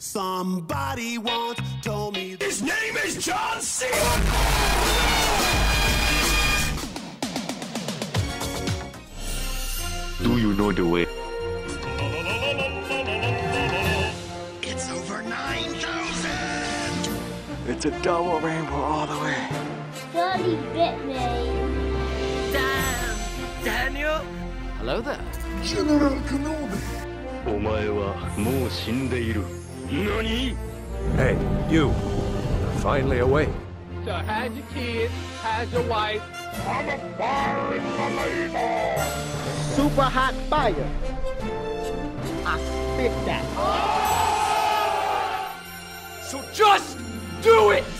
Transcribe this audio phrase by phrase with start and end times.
[0.00, 3.84] Somebody once told me His name is John C.
[10.22, 11.06] Do you know the way?
[14.62, 16.30] It's over 9,000.
[17.66, 19.48] It's a double rainbow all the way.
[20.12, 21.16] Dirty bit me.
[24.78, 25.18] Hello there.
[25.64, 26.78] General Kenobi.
[27.46, 29.42] お前はもう死んでいる。
[29.90, 30.54] 何
[31.16, 31.38] Hey,
[31.70, 31.88] you.
[31.88, 33.48] You're finally awake.
[34.04, 35.14] So how's your kids?
[35.42, 36.22] How's your wife?
[36.66, 38.50] I'm a fireman.
[39.74, 40.74] super hot fire.
[42.44, 43.44] I spit that.
[46.22, 46.98] So just
[47.42, 47.97] do it!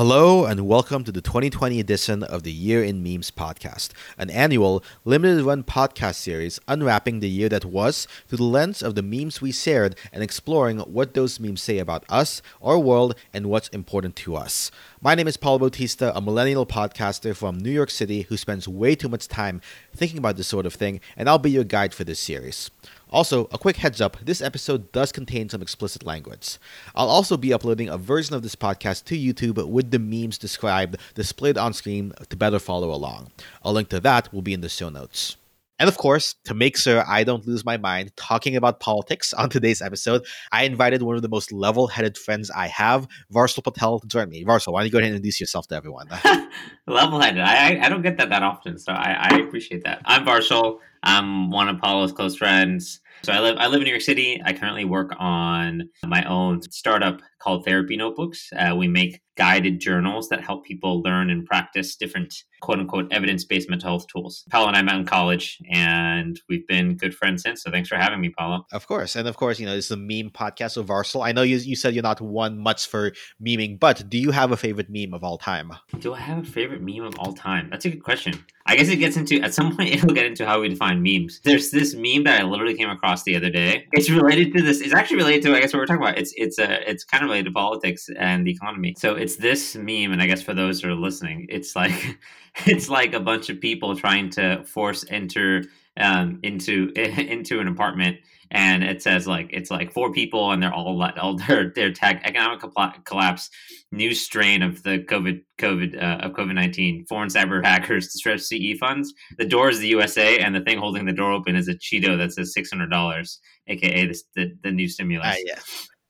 [0.00, 4.82] Hello and welcome to the 2020 edition of the Year in Memes podcast, an annual
[5.04, 9.42] limited run podcast series unwrapping the year that was through the lens of the memes
[9.42, 14.16] we shared and exploring what those memes say about us, our world, and what's important
[14.16, 14.70] to us.
[15.02, 18.94] My name is Paul Bautista, a millennial podcaster from New York City who spends way
[18.94, 19.60] too much time
[19.94, 22.70] thinking about this sort of thing, and I'll be your guide for this series.
[23.10, 26.58] Also, a quick heads up this episode does contain some explicit language.
[26.94, 30.96] I'll also be uploading a version of this podcast to YouTube with the memes described
[31.14, 33.30] displayed on screen to better follow along.
[33.62, 35.36] A link to that will be in the show notes.
[35.80, 39.48] And of course, to make sure I don't lose my mind talking about politics on
[39.48, 43.98] today's episode, I invited one of the most level headed friends I have, Varshil Patel,
[43.98, 44.44] to join me.
[44.44, 46.06] Varshil, why don't you go ahead and introduce yourself to everyone?
[46.86, 47.40] level-headed.
[47.40, 50.02] I I don't get that that often, so I, I appreciate that.
[50.04, 50.78] I'm Varshil.
[51.02, 53.00] I'm one of Paulo's close friends.
[53.22, 54.40] So I live I live in New York City.
[54.44, 58.50] I currently work on my own startup called Therapy Notebooks.
[58.54, 63.42] Uh, we make guided journals that help people learn and practice different quote unquote evidence
[63.42, 64.44] based mental health tools.
[64.50, 67.62] Paulo and I met in college, and we've been good friends since.
[67.62, 68.66] So thanks for having me, Paulo.
[68.70, 69.16] Of course.
[69.16, 71.26] And of course, you know, this is a meme podcast of Varshil.
[71.26, 74.52] I know you, you said you're not one much for memeing, but do you have
[74.52, 75.72] a favorite meme of all time?
[76.00, 77.68] Do I have a favorite meme of all time?
[77.70, 78.44] That's a good question.
[78.66, 81.40] I guess it gets into at some point it'll get into how we define memes.
[81.42, 83.86] There's this meme that I literally came across the other day.
[83.92, 84.80] It's related to this.
[84.80, 86.18] It's actually related to I guess what we're talking about.
[86.18, 88.94] It's it's a it's kind of related to politics and the economy.
[88.96, 92.18] So it's this meme, and I guess for those who are listening, it's like
[92.66, 95.64] it's like a bunch of people trying to force enter
[95.96, 98.18] um, into into an apartment
[98.52, 102.20] and it says like it's like four people and they're all all their their tag
[102.24, 102.60] economic
[103.04, 103.48] collapse
[103.92, 108.78] new strain of the covid covid uh, of covid-19 foreign cyber hackers to stretch ce
[108.78, 111.74] funds the door is the usa and the thing holding the door open is a
[111.74, 113.38] cheeto that says $600
[113.68, 115.58] aka the, the, the new stimulus uh, yeah.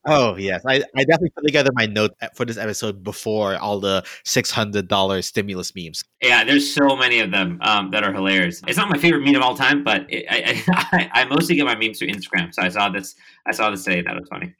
[0.05, 4.03] Oh yes, I, I definitely put together my note for this episode before all the
[4.23, 6.03] six hundred dollar stimulus memes.
[6.23, 8.63] Yeah, there's so many of them um, that are hilarious.
[8.67, 10.63] It's not my favorite meme of all time, but it, I,
[10.93, 12.51] I, I mostly get my memes through Instagram.
[12.53, 13.15] So I saw this
[13.47, 14.01] I saw this today.
[14.01, 14.55] That was funny.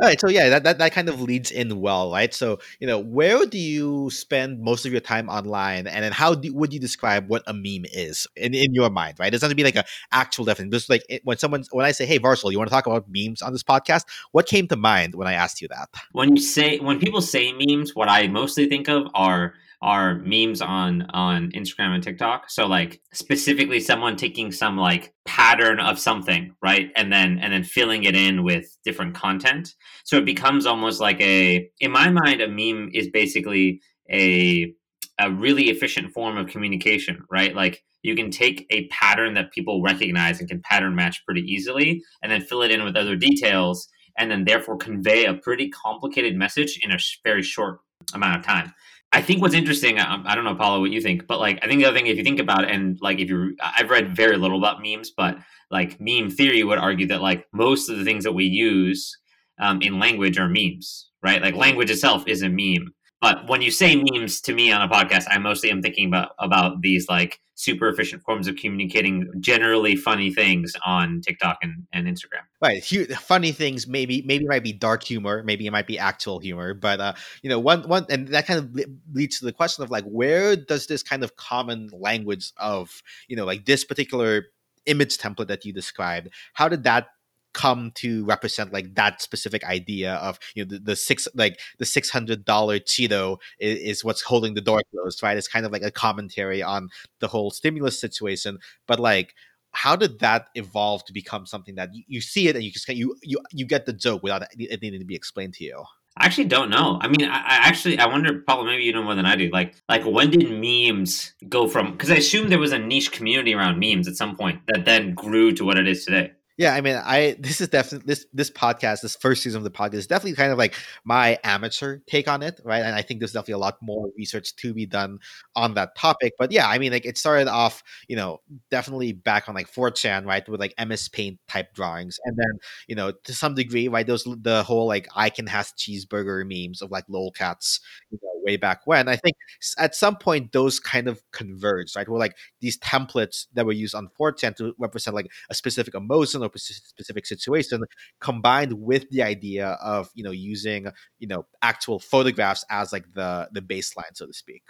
[0.00, 2.32] All right, so yeah, that, that, that kind of leads in well, right?
[2.32, 6.36] So, you know, where do you spend most of your time online, and then how
[6.36, 9.26] do, would you describe what a meme is in, in your mind, right?
[9.26, 9.82] It doesn't have to be like an
[10.12, 10.70] actual definition.
[10.70, 13.06] Just like it, when someone, when I say, "Hey, Varshil, you want to talk about
[13.08, 15.88] memes on this podcast?" What came to mind when I asked you that?
[16.12, 20.60] When you say, when people say memes, what I mostly think of are are memes
[20.60, 22.50] on on Instagram and TikTok.
[22.50, 26.90] So like specifically someone taking some like pattern of something, right?
[26.96, 29.74] And then and then filling it in with different content.
[30.04, 33.80] So it becomes almost like a in my mind a meme is basically
[34.10, 34.72] a
[35.20, 37.54] a really efficient form of communication, right?
[37.54, 42.02] Like you can take a pattern that people recognize and can pattern match pretty easily
[42.22, 46.36] and then fill it in with other details and then therefore convey a pretty complicated
[46.36, 47.80] message in a very short
[48.14, 48.72] amount of time.
[49.10, 51.66] I think what's interesting, I, I don't know, Paulo, what you think, but like, I
[51.66, 54.14] think the other thing, if you think about it, and like, if you, I've read
[54.14, 55.38] very little about memes, but
[55.70, 59.16] like, meme theory would argue that like most of the things that we use
[59.60, 61.40] um, in language are memes, right?
[61.40, 62.92] Like, language itself is a meme.
[63.20, 66.32] But when you say memes to me on a podcast, I mostly am thinking about
[66.38, 72.06] about these like super efficient forms of communicating generally funny things on TikTok and, and
[72.06, 72.42] Instagram.
[72.62, 72.84] Right,
[73.16, 77.00] funny things maybe maybe might be dark humor, maybe it might be actual humor, but
[77.00, 80.04] uh, you know one one and that kind of leads to the question of like
[80.04, 84.46] where does this kind of common language of you know like this particular
[84.86, 87.08] image template that you described how did that
[87.58, 91.84] come to represent like that specific idea of you know the, the six like the
[91.84, 95.36] six hundred dollar Cheeto is, is, what's holding the door closed, right?
[95.36, 96.88] It's kind of like a commentary on
[97.18, 99.34] the whole stimulus situation, but like
[99.72, 102.88] how did that evolve to become something that you, you see it and you just
[102.88, 105.82] you you you get the joke without it needing to be explained to you?
[106.16, 106.98] I actually don't know.
[107.00, 109.50] I mean, I, I, actually I wonder, Paul, maybe you know more than I do.
[109.50, 111.92] Like, like when did memes go from?
[111.92, 115.14] Because I assume there was a niche community around memes at some point that then
[115.14, 116.32] grew to what it is today.
[116.58, 119.70] Yeah, I mean, I this is definitely this this podcast, this first season of the
[119.70, 120.74] podcast is definitely kind of like
[121.04, 122.82] my amateur take on it, right?
[122.82, 125.20] And I think there's definitely a lot more research to be done
[125.54, 126.32] on that topic.
[126.36, 128.40] But yeah, I mean, like it started off, you know,
[128.72, 132.58] definitely back on like 4chan, right, with like MS Paint type drawings, and then
[132.88, 136.82] you know to some degree, right, those the whole like I can has cheeseburger memes
[136.82, 137.78] of like lolcats,
[138.10, 139.06] you know, way back when.
[139.08, 139.36] I think
[139.78, 142.08] at some point those kind of converged, right?
[142.08, 146.42] Where like these templates that were used on 4chan to represent like a specific emotion
[146.48, 147.84] speci- specific situation
[148.20, 150.86] combined with the idea of you know using
[151.18, 154.62] you know actual photographs as like the the baseline so to speak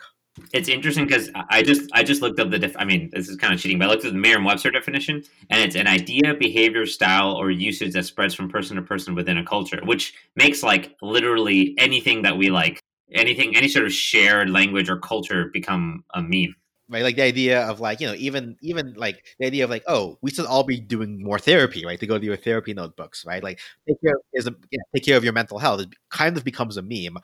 [0.53, 3.37] It's interesting because I just I just looked up the def- I mean this is
[3.37, 6.87] kind of cheating, but I looked at the Merriam-Webster definition, and it's an idea, behavior,
[6.87, 10.97] style, or usage that spreads from person to person within a culture, which makes like
[11.03, 12.81] literally anything that we like,
[13.13, 16.55] anything, any sort of shared language or culture become a meme.
[16.89, 17.03] Right?
[17.03, 20.19] Like the idea of like you know even even like the idea of like oh
[20.23, 22.01] we should all be doing more therapy right?
[22.01, 23.43] To go to your therapy notebooks right?
[23.43, 24.55] Like take care is a,
[24.95, 25.81] take care of your mental health.
[25.81, 27.19] It kind of becomes a meme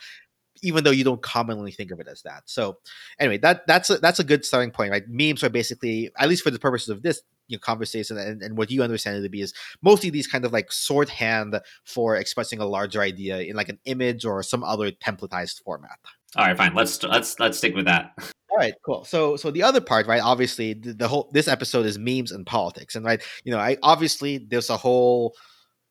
[0.63, 2.43] even though you don't commonly think of it as that.
[2.47, 2.79] So
[3.19, 5.09] anyway that that's a, that's a good starting point right?
[5.09, 8.57] Memes are basically at least for the purposes of this you know, conversation and, and
[8.57, 9.53] what you understand it to be is
[9.83, 14.25] mostly these kind of like shorthand for expressing a larger idea in like an image
[14.25, 15.99] or some other templatized format.
[16.37, 16.75] All right, fine.
[16.75, 18.13] Let's let's let's stick with that.
[18.55, 19.05] all right, cool.
[19.05, 20.23] So, so the other part, right?
[20.23, 23.77] Obviously, the, the whole this episode is memes and politics, and right, you know, I
[23.83, 25.35] obviously there's a whole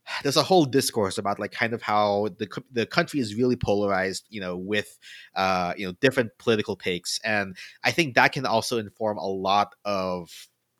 [0.23, 4.27] there's a whole discourse about like kind of how the the country is really polarized,
[4.29, 4.97] you know, with
[5.35, 9.75] uh, you know different political takes, and I think that can also inform a lot
[9.83, 10.29] of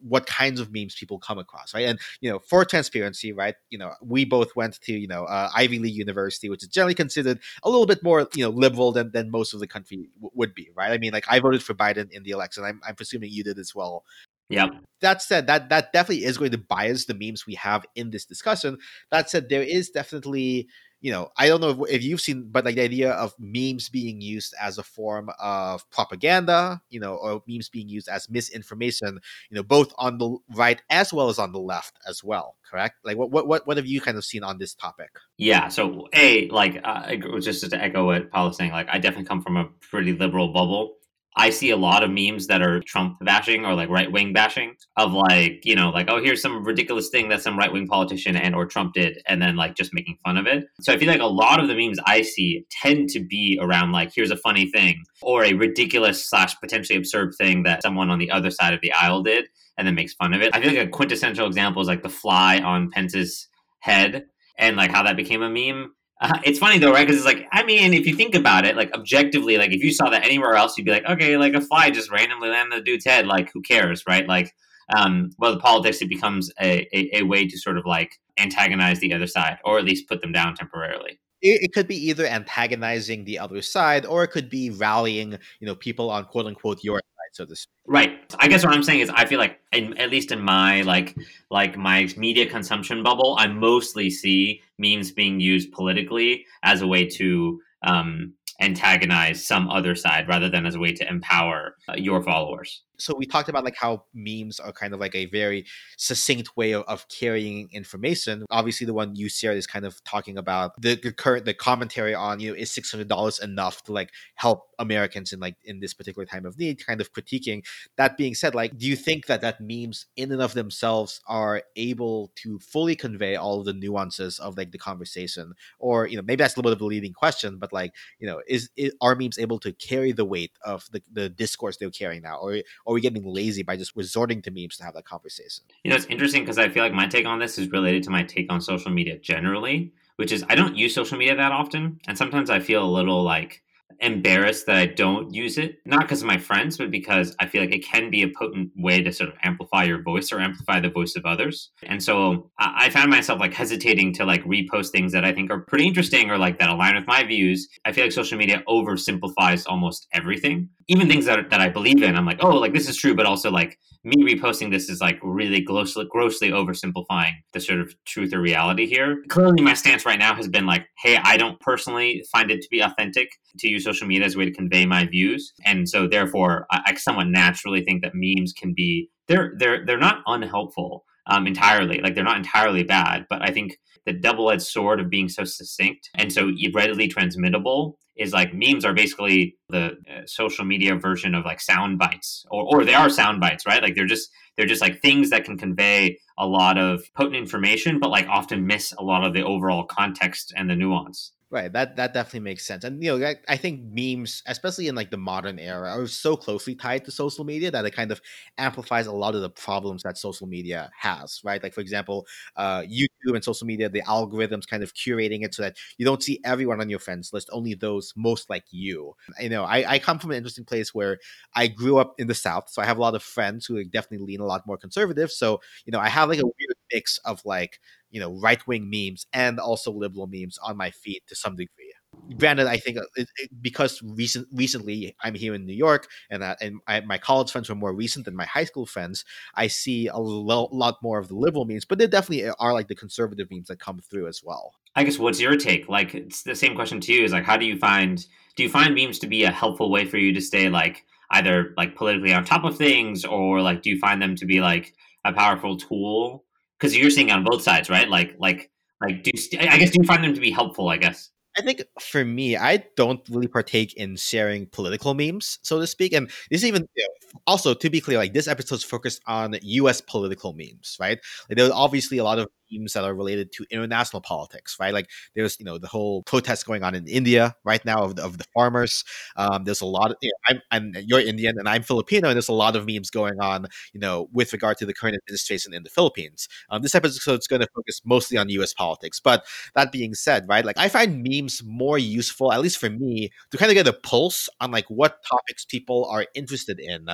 [0.08, 1.88] what kinds of memes people come across, right?
[1.88, 3.56] And you know, for transparency, right?
[3.70, 6.96] You know, we both went to you know uh, Ivy League University, which is generally
[6.96, 10.32] considered a little bit more you know liberal than than most of the country w-
[10.34, 10.92] would be, right?
[10.92, 12.64] I mean, like I voted for Biden in the election.
[12.64, 14.04] I'm I'm presuming you did as well.
[14.50, 14.72] Yep.
[15.02, 18.26] That said, that that definitely is going to bias the memes we have in this
[18.26, 18.78] discussion.
[19.12, 20.68] That said, there is definitely
[21.04, 23.90] you know, I don't know if, if you've seen, but like the idea of memes
[23.90, 29.20] being used as a form of propaganda, you know, or memes being used as misinformation,
[29.50, 32.56] you know, both on the right as well as on the left as well.
[32.72, 32.96] Correct?
[33.04, 35.10] Like, what what what, have you kind of seen on this topic?
[35.38, 35.68] Yeah.
[35.68, 39.42] So, a like uh, just to echo what Paul was saying, like I definitely come
[39.42, 40.96] from a pretty liberal bubble.
[41.36, 44.76] I see a lot of memes that are Trump bashing or like right wing bashing
[44.98, 48.36] of like you know like oh here's some ridiculous thing that some right wing politician
[48.36, 50.66] and or Trump did and then like just making fun of it.
[50.82, 53.92] So I feel like a lot of the memes I see tend to be around
[53.92, 58.20] like here's a funny thing or a ridiculous slash potentially absurd thing that someone on
[58.20, 59.46] the other side of the aisle did
[59.78, 60.56] and then makes fun of it.
[60.56, 63.48] I feel like a quintessential example is like the fly on Pence's
[63.80, 64.26] head
[64.58, 65.94] and like how that became a meme.
[66.24, 67.06] Uh, it's funny though, right?
[67.06, 69.92] Because it's like, I mean, if you think about it, like objectively, like if you
[69.92, 72.80] saw that anywhere else, you'd be like, okay, like a fly just randomly landed on
[72.80, 73.28] the dude's head.
[73.28, 74.28] Like, who cares, right?
[74.28, 74.54] Like,
[74.96, 79.00] um, well, the politics it becomes a, a, a way to sort of like antagonize
[79.00, 81.20] the other side, or at least put them down temporarily.
[81.46, 85.76] It, could be either antagonizing the other side, or it could be rallying, you know,
[85.76, 87.02] people on quote unquote your
[87.34, 87.46] so.
[87.88, 88.34] Right.
[88.40, 91.16] I guess what I'm saying is I feel like in, at least in my like
[91.50, 97.08] like my media consumption bubble, I mostly see memes being used politically as a way
[97.08, 102.24] to um, antagonize some other side rather than as a way to empower uh, your
[102.24, 102.84] followers.
[102.98, 105.66] So we talked about like how memes are kind of like a very
[105.98, 108.46] succinct way of, of carrying information.
[108.52, 112.14] Obviously the one you shared is kind of talking about the, the current the commentary
[112.14, 116.26] on you know is $600 enough to like help americans in like in this particular
[116.26, 117.64] time of need kind of critiquing.
[117.98, 121.64] That being said like do you think that that memes in and of themselves are
[121.76, 125.54] able to fully convey all of the nuances of like the conversation?
[125.80, 128.28] Or you know maybe that's a little bit of a leading question but like you
[128.28, 131.90] know is, is are memes able to carry the weight of the, the discourse they're
[131.90, 132.38] carrying now?
[132.38, 135.90] Or are we getting lazy by just resorting to memes to have that conversation You
[135.90, 138.24] know, it's interesting because I feel like my take on this is related to my
[138.24, 142.00] take on social media generally, which is I don't use social media that often.
[142.08, 143.64] And sometimes I feel a little like
[144.00, 147.62] embarrassed that I don't use it, not because of my friends, but because I feel
[147.62, 150.80] like it can be a potent way to sort of amplify your voice or amplify
[150.80, 151.72] the voice of others.
[151.84, 155.52] And so I, I found myself like hesitating to like repost things that I think
[155.52, 157.68] are pretty interesting or like that align with my views.
[157.86, 162.16] I feel like social media oversimplifies almost everything, even things that, that I believe in.
[162.16, 165.18] I'm like, oh, like this is true, but also like me reposting this is like
[165.24, 169.24] really grossly, grossly oversimplifying the sort of truth or reality here.
[169.30, 172.68] Clearly, my stance right now has been like, hey, I don't personally find it to
[172.70, 176.08] be authentic to use social media as a way to convey my views, and so
[176.08, 181.06] therefore, I, I somewhat naturally think that memes can be they're they're they're not unhelpful.
[181.28, 182.00] Um, entirely.
[182.02, 186.10] Like they're not entirely bad, but I think the double-edged sword of being so succinct
[186.16, 191.46] and so readily transmittable is like memes are basically the uh, social media version of
[191.46, 194.82] like sound bites or, or they are sound bites right like they're just they're just
[194.82, 199.04] like things that can convey a lot of potent information but like often miss a
[199.04, 201.72] lot of the overall context and the nuance Right.
[201.72, 202.84] That that definitely makes sense.
[202.84, 206.36] And you know, I, I think memes, especially in like the modern era, are so
[206.36, 208.20] closely tied to social media that it kind of
[208.58, 211.42] amplifies a lot of the problems that social media has.
[211.44, 211.62] Right.
[211.62, 215.62] Like for example, uh, YouTube and social media, the algorithms kind of curating it so
[215.62, 219.14] that you don't see everyone on your friends list, only those most like you.
[219.40, 221.20] You know, I, I come from an interesting place where
[221.54, 224.26] I grew up in the South, so I have a lot of friends who definitely
[224.26, 225.32] lean a lot more conservative.
[225.32, 227.80] So you know, I have like a weird mix of like
[228.14, 231.92] you know right wing memes and also liberal memes on my feed to some degree.
[232.38, 236.44] Granted, I think uh, it, it, because recent recently I'm here in New York and
[236.44, 239.26] uh, and I, my college friends were more recent than my high school friends.
[239.56, 242.88] I see a lo- lot more of the liberal memes, but there definitely are like
[242.88, 244.74] the conservative memes that come through as well.
[244.96, 245.90] I guess what's your take?
[245.90, 247.24] Like it's the same question to you.
[247.24, 248.24] Is like how do you find
[248.56, 251.74] do you find memes to be a helpful way for you to stay like either
[251.78, 254.94] like politically on top of things or like do you find them to be like
[255.26, 256.46] a powerful tool
[256.84, 258.10] because you're seeing on both sides, right?
[258.10, 258.70] Like, like,
[259.02, 260.90] like, do I guess do you find them to be helpful?
[260.90, 261.30] I guess.
[261.58, 266.12] I think for me, I don't really partake in sharing political memes, so to speak.
[266.12, 270.02] And this even you know, also to be clear, like this episode's focused on U.S.
[270.02, 271.20] political memes, right?
[271.48, 274.94] Like there's obviously a lot of memes that are related to international politics, right?
[274.94, 278.24] Like there's you know the whole protest going on in India right now of the,
[278.24, 279.04] of the farmers.
[279.36, 282.36] Um, there's a lot of you know, I'm, I'm you're Indian and I'm Filipino, and
[282.36, 285.74] there's a lot of memes going on, you know, with regard to the current administration
[285.74, 286.48] in the Philippines.
[286.70, 288.74] Um, this episode is going to focus mostly on U.S.
[288.74, 292.90] politics, but that being said, right, like I find memes more useful, at least for
[292.90, 297.08] me, to kind of get a pulse on like what topics people are interested in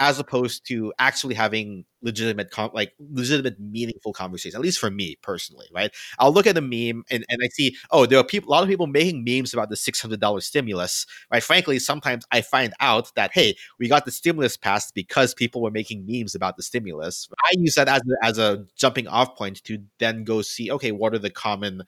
[0.00, 5.16] as opposed to actually having legitimate com- like legitimate meaningful conversation at least for me
[5.22, 5.92] personally right?
[6.18, 8.62] I'll look at a meme and, and i see oh there are people a lot
[8.62, 11.42] of people making memes about the $600 stimulus right?
[11.42, 15.70] Frankly sometimes i find out that hey we got the stimulus passed because people were
[15.70, 17.28] making memes about the stimulus.
[17.44, 20.92] I use that as a, as a jumping off point to then go see okay
[20.92, 21.82] what are the common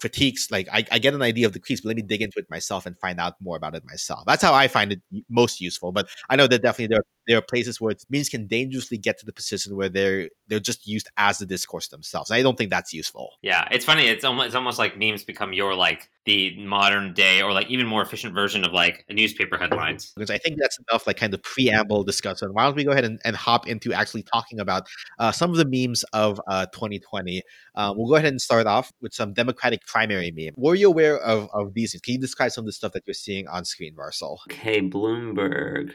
[0.00, 2.38] critiques like I, I, get an idea of the critiques but let me dig into
[2.38, 4.24] it myself and find out more about it myself.
[4.26, 7.42] That's how i find it most useful but i know that definitely there, there are
[7.42, 11.38] places where memes can dangerously get to the position where they're they're just used as
[11.38, 13.30] the discourse themselves and i don't think that's useful.
[13.42, 17.42] Yeah it's funny it's almost, it's almost like memes become your like the modern day
[17.42, 20.12] or like even more efficient version of like newspaper headlines.
[20.16, 22.52] Because i think that's enough like kind of preamble discussion.
[22.52, 24.86] Why don't we go ahead and, and hop into actually talking about
[25.18, 27.42] uh, some of the memes of uh, 2020
[27.74, 31.18] uh, we'll go ahead and start off with some democratic primary meme were you aware
[31.18, 33.94] of, of these can you describe some of the stuff that you're seeing on screen
[33.96, 35.92] marcel okay bloomberg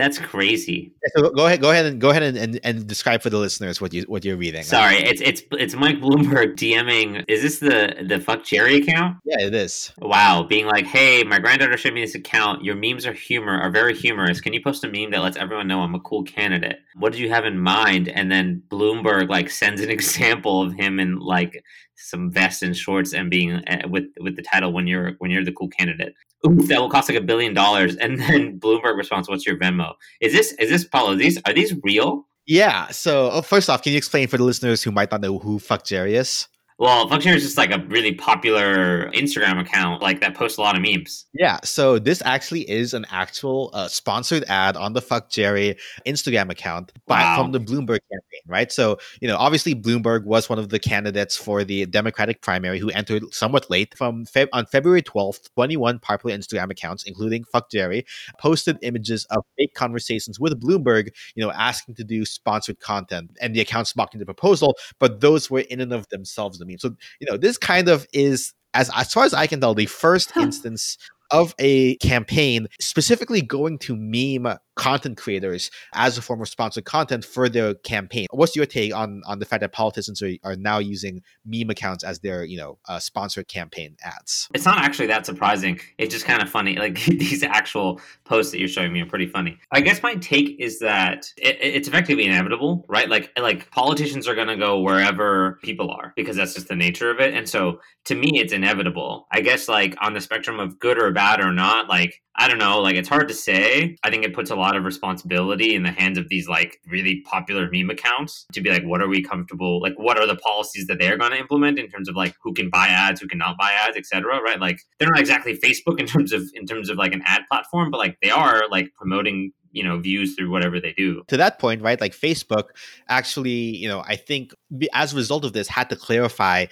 [0.00, 0.94] that's crazy.
[1.14, 3.82] So go ahead, go ahead and go ahead and, and, and, describe for the listeners
[3.82, 4.62] what you what you're reading.
[4.62, 7.24] Sorry, it's it's it's Mike Bloomberg DMing.
[7.28, 9.18] Is this the the fuck Jerry account?
[9.24, 9.92] Yeah, it is.
[9.98, 12.64] Wow, being like, hey, my granddaughter showed me this account.
[12.64, 14.40] Your memes are humor are very humorous.
[14.40, 16.78] Can you post a meme that lets everyone know I'm a cool candidate?
[16.94, 18.08] What did you have in mind?
[18.08, 21.62] And then Bloomberg like sends an example of him in like
[22.00, 25.44] some vest and shorts and being uh, with with the title when you're when you're
[25.44, 26.14] the cool candidate
[26.46, 27.96] oof, that will cost like a billion dollars.
[27.96, 29.94] And then Bloomberg responds, "What's your Venmo?
[30.20, 31.14] Is this is this Paulo?
[31.14, 32.88] These are these real?" Yeah.
[32.88, 35.58] So oh, first off, can you explain for the listeners who might not know who
[35.58, 36.48] fuck Jerry is?
[36.80, 40.62] Well, Fuck Jerry is just like a really popular Instagram account, like that posts a
[40.62, 41.26] lot of memes.
[41.34, 46.50] Yeah, so this actually is an actual uh, sponsored ad on the Fuck Jerry Instagram
[46.50, 47.36] account by wow.
[47.36, 48.72] from the Bloomberg campaign, right?
[48.72, 52.88] So you know, obviously Bloomberg was one of the candidates for the Democratic primary who
[52.88, 53.94] entered somewhat late.
[53.98, 58.06] From Feb- on February twelfth, twenty one popular Instagram accounts, including Fuck Jerry,
[58.38, 63.54] posted images of fake conversations with Bloomberg, you know, asking to do sponsored content, and
[63.54, 67.26] the accounts mocking the proposal, but those were in and of themselves the so, you
[67.30, 70.98] know, this kind of is as as far as I can tell, the first instance
[71.30, 74.46] of a campaign specifically going to meme
[74.80, 78.26] content creators as a form of sponsored content for their campaign.
[78.30, 82.02] What's your take on on the fact that politicians are, are now using meme accounts
[82.02, 84.48] as their you know uh, sponsored campaign ads?
[84.54, 85.80] It's not actually that surprising.
[85.98, 86.76] It's just kind of funny.
[86.76, 89.58] Like these actual posts that you're showing me are pretty funny.
[89.70, 93.08] I guess my take is that it, it's effectively inevitable, right?
[93.10, 97.10] Like like politicians are going to go wherever people are because that's just the nature
[97.10, 97.34] of it.
[97.34, 99.26] And so to me, it's inevitable.
[99.30, 102.48] I guess like on the spectrum of good or bad bad or not, like I
[102.48, 103.96] don't know, like it's hard to say.
[104.02, 107.20] I think it puts a lot of responsibility in the hands of these like really
[107.26, 109.82] popular meme accounts to be like, what are we comfortable?
[109.82, 112.54] Like, what are the policies that they're going to implement in terms of like who
[112.54, 114.40] can buy ads, who cannot buy ads, etc.
[114.40, 114.58] Right?
[114.58, 117.90] Like they're not exactly Facebook in terms of in terms of like an ad platform,
[117.90, 121.60] but like they are like promoting you know views through whatever they do to that
[121.60, 122.64] point right like facebook
[123.08, 124.52] actually you know i think
[124.92, 126.66] as a result of this had to clarify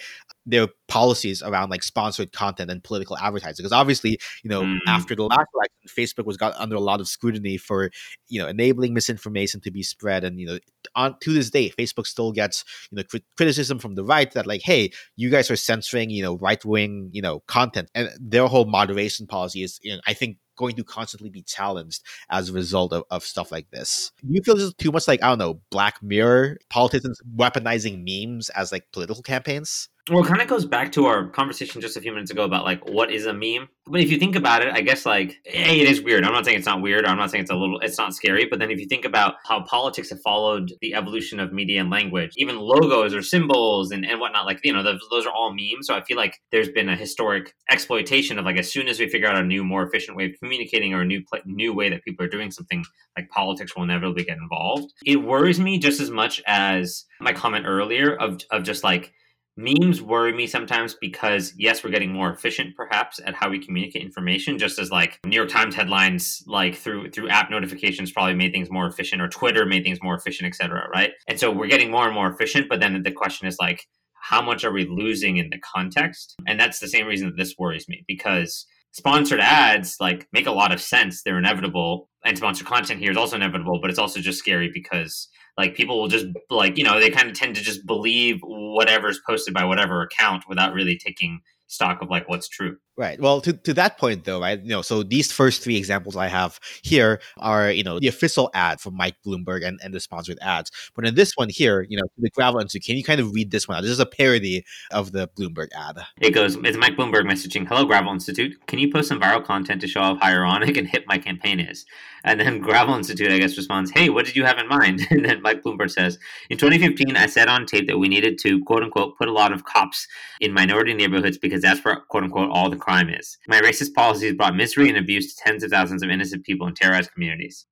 [0.49, 4.79] their policies around like sponsored content and political advertising because obviously you know mm.
[4.87, 7.91] after the last election facebook was got under a lot of scrutiny for
[8.27, 10.57] you know enabling misinformation to be spread and you know
[10.95, 14.47] on to this day facebook still gets you know crit- criticism from the right that
[14.47, 18.47] like hey you guys are censoring you know right wing you know content and their
[18.47, 22.53] whole moderation policy is you know, i think going to constantly be challenged as a
[22.53, 24.11] result of, of stuff like this.
[24.21, 28.03] Do you feel this is too much like, I don't know, Black Mirror, politicians weaponizing
[28.03, 29.87] memes as like political campaigns?
[30.09, 32.65] Well, it kind of goes back to our conversation just a few minutes ago about
[32.65, 33.69] like what is a meme.
[33.85, 36.23] But if you think about it, I guess like hey, it is weird.
[36.23, 37.05] I'm not saying it's not weird.
[37.05, 38.45] I'm not saying it's a little, it's not scary.
[38.45, 41.89] But then if you think about how politics have followed the evolution of media and
[41.89, 45.51] language, even logos or symbols and, and whatnot, like you know, those, those are all
[45.53, 45.87] memes.
[45.87, 49.09] So I feel like there's been a historic exploitation of like as soon as we
[49.09, 52.03] figure out a new, more efficient way of communicating or a new new way that
[52.03, 52.83] people are doing something,
[53.17, 54.91] like politics will inevitably get involved.
[55.05, 59.13] It worries me just as much as my comment earlier of of just like
[59.59, 64.01] memes worry me sometimes because yes we're getting more efficient perhaps at how we communicate
[64.01, 68.53] information just as like new york times headlines like through through app notifications probably made
[68.53, 71.11] things more efficient or twitter made things more efficient etc right?
[71.27, 73.85] And so we're getting more and more efficient but then the question is like
[74.21, 76.35] how much are we losing in the context?
[76.45, 80.51] And that's the same reason that this worries me because sponsored ads like make a
[80.51, 81.23] lot of sense.
[81.23, 82.09] They're inevitable.
[82.25, 85.99] And sponsored content here is also inevitable but it's also just scary because like people
[85.99, 89.63] will just like you know they kind of tend to just believe whatever's posted by
[89.63, 93.17] whatever account without really taking stock of like what's true Right.
[93.17, 94.61] Well, to, to that point though, right?
[94.61, 98.51] You know, so these first three examples I have here are, you know, the official
[98.53, 100.69] ad from Mike Bloomberg and, and the sponsored ads.
[100.97, 103.51] But in this one here, you know, the Gravel Institute, can you kind of read
[103.51, 103.83] this one out?
[103.83, 105.99] This is a parody of the Bloomberg ad.
[106.19, 108.57] It goes, it's Mike Bloomberg messaging, Hello, Gravel Institute.
[108.67, 111.85] Can you post some viral content to show how ironic and hip my campaign is?
[112.25, 115.07] And then Gravel Institute, I guess, responds, Hey, what did you have in mind?
[115.11, 118.63] And then Mike Bloomberg says, In 2015, I said on tape that we needed to,
[118.63, 120.07] quote unquote, put a lot of cops
[120.39, 123.37] in minority neighborhoods because that's where, quote unquote, all the crime is.
[123.47, 126.73] My racist policies brought misery and abuse to tens of thousands of innocent people in
[126.73, 127.65] terrorized communities.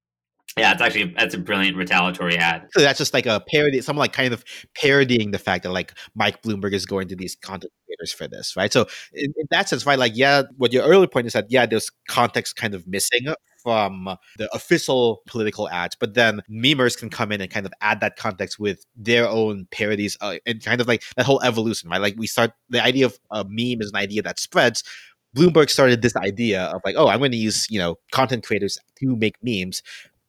[0.58, 2.68] Yeah, it's actually that's a brilliant retaliatory ad.
[2.72, 4.44] So that's just like a parody, someone like kind of
[4.80, 8.56] parodying the fact that like Mike Bloomberg is going to these content creators for this,
[8.56, 8.72] right?
[8.72, 11.66] So in, in that sense, right, like yeah, what your earlier point is that yeah,
[11.66, 13.28] there's context kind of missing
[13.68, 18.00] from the official political ads, but then memers can come in and kind of add
[18.00, 22.00] that context with their own parodies uh, and kind of like that whole evolution, right?
[22.00, 24.86] Like we start the idea of a meme is an idea that spreads,
[25.36, 28.80] Bloomberg started this idea of like, oh, I'm going to use you know content creators
[29.00, 29.84] to make memes,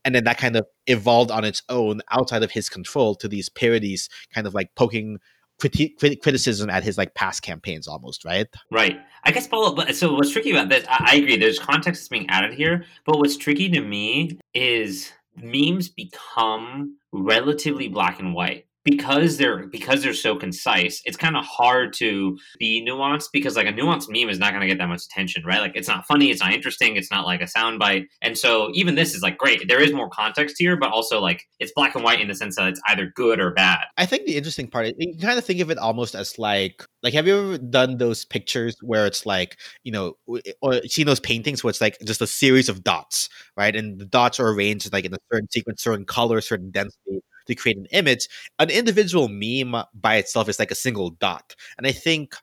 [0.04, 3.48] and then that kind of evolved on its own outside of his control to these
[3.48, 5.18] parodies, kind of like poking
[5.60, 8.46] criti- criticism at his like past campaigns, almost right.
[8.70, 8.98] Right.
[9.24, 9.46] I guess.
[9.46, 10.84] But so what's tricky about this?
[10.88, 11.36] I, I agree.
[11.36, 17.88] There's context that's being added here, but what's tricky to me is memes become relatively
[17.88, 22.84] black and white because they're because they're so concise it's kind of hard to be
[22.86, 25.60] nuanced because like a nuanced meme is not going to get that much attention right?
[25.60, 28.06] Like it's not funny it's not interesting it's not like a soundbite.
[28.22, 31.42] And so even this is like great there is more context here but also like
[31.58, 33.80] it's black and white in the sense that it's either good or bad.
[33.96, 36.84] I think the interesting part is you kind of think of it almost as like
[37.02, 41.06] like have you ever done those pictures where it's like you know eh, or seen
[41.06, 43.74] those paintings where it's like just a series of dots right?
[43.74, 47.54] And the dots are arranged like in a certain sequence certain color certain density to
[47.54, 48.28] create an image.
[48.58, 51.54] An individual meme by itself is like a single dot.
[51.76, 52.34] And I think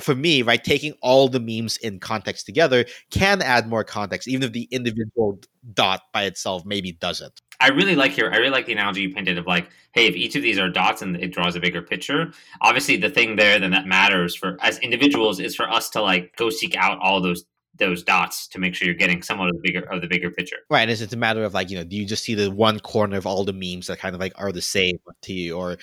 [0.00, 4.42] for me, right, taking all the memes in context together can add more context, even
[4.42, 5.38] if the individual
[5.74, 7.40] dot by itself maybe doesn't.
[7.60, 8.30] I really like here.
[8.32, 10.68] I really like the analogy you painted of like, hey, if each of these are
[10.68, 14.56] dots and it draws a bigger picture, obviously the thing there then that matters for
[14.62, 17.44] as individuals is for us to like go seek out all those
[17.78, 20.58] those dots to make sure you're getting somewhat of the bigger of the bigger picture.
[20.68, 20.88] Right.
[20.88, 23.16] It's, it's a matter of like, you know, do you just see the one corner
[23.16, 25.78] of all the memes that kind of like are the same to you or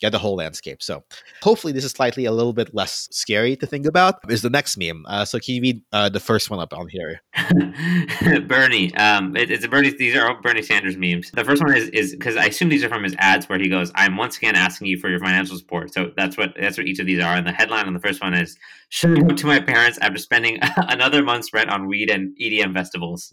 [0.00, 0.82] get the whole landscape.
[0.82, 1.04] So
[1.42, 4.16] hopefully this is slightly a little bit less scary to think about.
[4.30, 5.04] Is the next meme?
[5.08, 7.20] Uh, so can you read uh, the first one up on here?
[8.46, 8.94] Bernie.
[8.94, 9.90] Um, it, it's a Bernie.
[9.90, 11.30] These are all Bernie Sanders memes.
[11.30, 13.68] The first one is is because I assume these are from his ads where he
[13.68, 16.86] goes, "I'm once again asking you for your financial support." So that's what that's what
[16.86, 17.34] each of these are.
[17.34, 18.56] And the headline on the first one is
[18.88, 23.32] "Showing up to my parents after spending another month's rent on weed and EDM festivals,"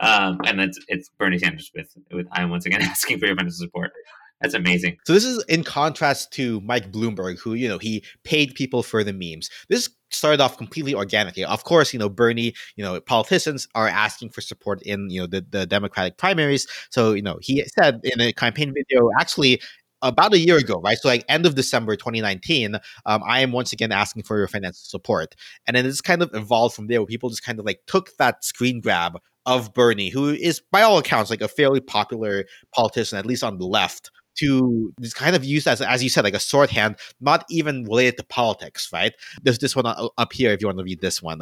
[0.00, 3.58] um, and that's it's Bernie Sanders with with "I'm once again asking for your financial
[3.58, 3.92] support."
[4.40, 4.98] That's amazing.
[5.04, 9.02] So this is in contrast to Mike Bloomberg, who you know he paid people for
[9.02, 9.50] the memes.
[9.68, 11.44] This started off completely organically.
[11.44, 15.26] Of course, you know, Bernie, you know, politicians are asking for support in, you know,
[15.26, 16.66] the, the Democratic primaries.
[16.90, 19.60] So, you know, he said in a campaign video, actually,
[20.02, 20.96] about a year ago, right?
[20.98, 24.80] So like end of December 2019, um, I am once again asking for your financial
[24.80, 25.34] support.
[25.66, 28.16] And then it's kind of evolved from there where people just kind of like took
[28.18, 33.18] that screen grab of Bernie, who is by all accounts like a fairly popular politician,
[33.18, 36.34] at least on the left, to just kind of use as as you said, like
[36.34, 39.12] a shorthand, not even related to politics, right?
[39.42, 41.40] There's this one uh, uh, up here if you want to read this one.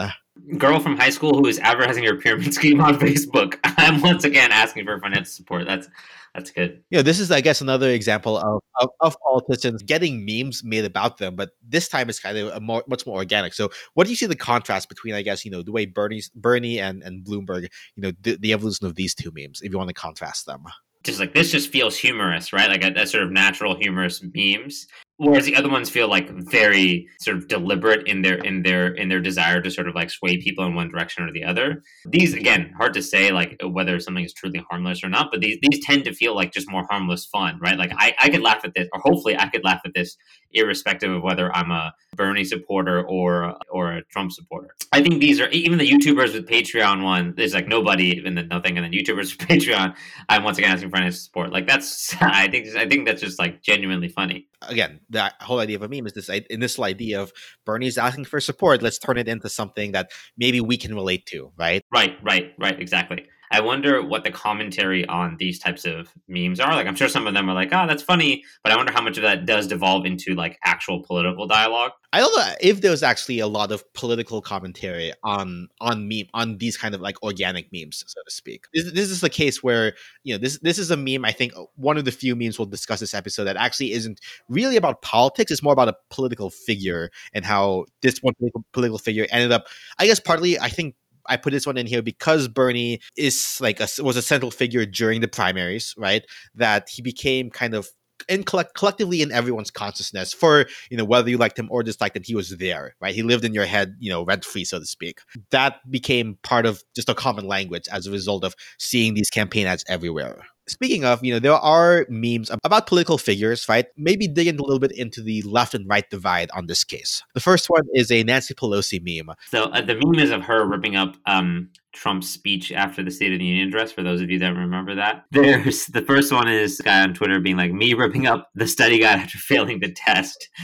[0.59, 3.59] Girl from high school who is advertising her pyramid scheme on Facebook.
[3.65, 5.67] I'm once again asking for financial support.
[5.67, 5.89] That's
[6.37, 6.83] that's good.
[6.91, 11.17] Yeah, this is, I guess, another example of, of, of, politicians getting memes made about
[11.17, 13.55] them, but this time it's kind of a more, much more organic.
[13.55, 16.29] So, what do you see the contrast between, I guess, you know, the way Bernie's
[16.35, 17.63] Bernie and and Bloomberg,
[17.95, 20.65] you know, the, the evolution of these two memes, if you want to contrast them?
[21.07, 22.69] Just like this, just feels humorous, right?
[22.69, 27.09] Like a, a sort of natural humorous memes, whereas the other ones feel like very
[27.21, 30.37] sort of deliberate in their in their in their desire to sort of like sway
[30.41, 31.83] people in one direction or the other.
[32.05, 35.59] These again hard to say like whether something is truly harmless or not but these
[35.63, 37.79] these tend to feel like just more harmless fun right?
[37.79, 40.17] Like i i could laugh at this or hopefully i could laugh at this
[40.53, 44.75] irrespective of whether i'm a bernie supporter or or a trump supporter.
[44.93, 48.49] I think these are even the youtubers with patreon one there's like nobody and then
[48.49, 49.95] nothing and then youtubers with patreon
[50.29, 51.53] i'm once again asking for any support.
[51.53, 54.47] Like that's i think i think that's just like genuinely funny.
[54.63, 57.33] Again, the whole idea of a meme is this initial idea of
[57.65, 58.83] Bernie's asking for support.
[58.83, 61.83] Let's turn it into something that maybe we can relate to, right?
[61.93, 63.27] Right, right, right, exactly.
[63.51, 66.75] I wonder what the commentary on these types of memes are.
[66.75, 69.03] Like, I'm sure some of them are like, "Oh, that's funny," but I wonder how
[69.03, 71.93] much of that does devolve into like actual political dialogue.
[72.13, 76.59] I don't know if there's actually a lot of political commentary on on meme on
[76.59, 78.65] these kind of like organic memes, so to speak.
[78.73, 81.25] This, this is the case where you know this this is a meme.
[81.25, 84.77] I think one of the few memes we'll discuss this episode that actually isn't really
[84.77, 85.53] about politics.
[85.53, 89.67] It's more about a political figure and how this one political, political figure ended up.
[89.99, 90.95] I guess partly, I think
[91.29, 94.87] I put this one in here because Bernie is like a, was a central figure
[94.87, 96.25] during the primaries, right?
[96.55, 97.89] That he became kind of
[98.29, 102.17] in collect- collectively in everyone's consciousness for you know whether you liked him or disliked
[102.17, 104.79] him he was there right he lived in your head you know rent free so
[104.79, 109.15] to speak that became part of just a common language as a result of seeing
[109.15, 113.87] these campaign ads everywhere Speaking of, you know, there are memes about political figures, right?
[113.97, 117.23] Maybe digging a little bit into the left and right divide on this case.
[117.35, 119.37] The first one is a Nancy Pelosi meme.
[119.49, 123.33] So uh, the meme is of her ripping up um, Trump's speech after the State
[123.33, 123.91] of the Union address.
[123.91, 127.41] For those of you that remember that, there's the first one is guy on Twitter
[127.41, 130.49] being like me ripping up the study guide after failing the test.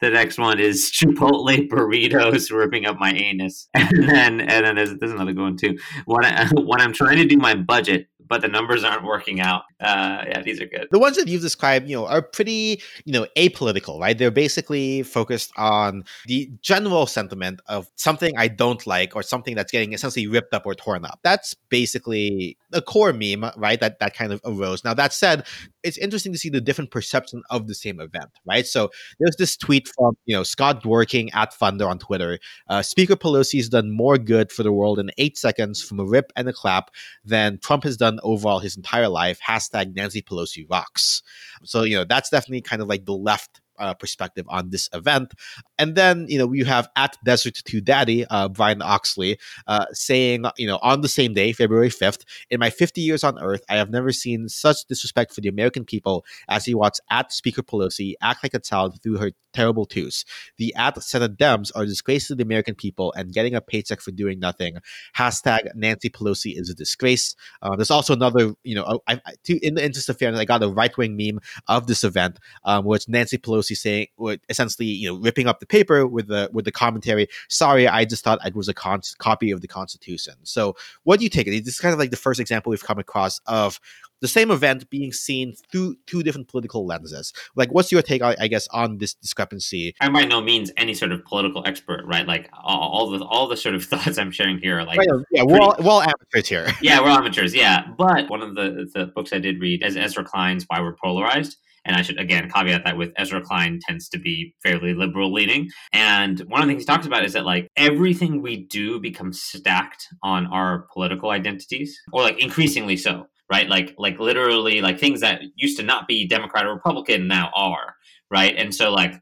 [0.00, 4.94] The next one is Chipotle burritos ripping up my anus, and then and then there's,
[4.98, 5.78] there's another good one too.
[6.04, 9.62] When I, when I'm trying to do my budget, but the numbers aren't working out.
[9.80, 10.88] Uh, yeah, these are good.
[10.90, 14.16] The ones that you've described, you know, are pretty, you know, apolitical, right?
[14.16, 19.72] They're basically focused on the general sentiment of something I don't like or something that's
[19.72, 21.20] getting essentially ripped up or torn up.
[21.22, 23.80] That's basically a core meme, right?
[23.80, 24.84] That that kind of arose.
[24.84, 25.46] Now that said,
[25.82, 28.66] it's interesting to see the different perception of the same event, right?
[28.66, 32.38] So there's this tweet from you know Scott Dworkin at Funder on Twitter.
[32.68, 36.04] Uh, Speaker Pelosi has done more good for the world in eight seconds from a
[36.04, 36.90] rip and a clap
[37.24, 39.40] than Trump has done overall his entire life.
[39.46, 41.22] Hashtag Nancy Pelosi rocks.
[41.64, 45.32] So you know that's definitely kind of like the left uh, perspective on this event.
[45.78, 50.44] And then, you know, you have at Desert to Daddy, uh, Brian Oxley, uh, saying,
[50.56, 53.76] you know, on the same day, February 5th, in my 50 years on Earth, I
[53.76, 58.14] have never seen such disrespect for the American people as he watched at Speaker Pelosi
[58.20, 60.24] act like a child through her terrible twos.
[60.58, 64.10] The at Senate Dems are disgrace to the American people and getting a paycheck for
[64.10, 64.76] doing nothing.
[65.16, 67.34] Hashtag Nancy Pelosi is a disgrace.
[67.62, 70.44] Uh, there's also another, you know, I, I, to, in the interest of fairness, I
[70.44, 74.08] got a right wing meme of this event, um, which Nancy Pelosi saying,
[74.48, 77.28] essentially, you know, ripping up the paper with the with the commentary.
[77.48, 80.34] Sorry, I just thought it was a con- copy of the Constitution.
[80.44, 81.46] So, what do you take?
[81.46, 83.80] This is kind of like the first example we've come across of
[84.20, 87.32] the same event being seen through two different political lenses.
[87.54, 89.94] Like, what's your take, I guess, on this discrepancy?
[90.00, 92.26] I'm by no means any sort of political expert, right?
[92.26, 95.42] Like all, the all the sort of thoughts I'm sharing here are like, right, yeah,
[95.44, 96.68] we're all, we're all amateurs here.
[96.82, 97.54] yeah, we're amateurs.
[97.54, 100.96] Yeah, but one of the the books I did read, as Ezra Klein's "Why We're
[100.96, 105.32] Polarized." And I should again caveat that with Ezra Klein tends to be fairly liberal
[105.32, 105.70] leaning.
[105.92, 109.40] And one of the things he talks about is that like everything we do becomes
[109.40, 113.68] stacked on our political identities, or like increasingly so right?
[113.68, 117.94] Like like literally like things that used to not be Democrat or Republican now are,
[118.30, 118.54] right?
[118.56, 119.14] And so like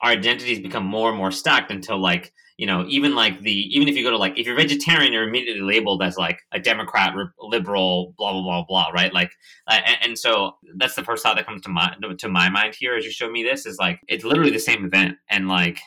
[0.00, 3.88] our identities become more and more stacked until like you know even like the even
[3.88, 7.14] if you go to like if you're vegetarian you're immediately labeled as like a democrat
[7.40, 9.32] liberal blah blah blah blah right like
[9.68, 12.74] uh, and, and, so that's the first thought that comes to my to my mind
[12.78, 15.80] here as you show me this is like it's literally the same event and like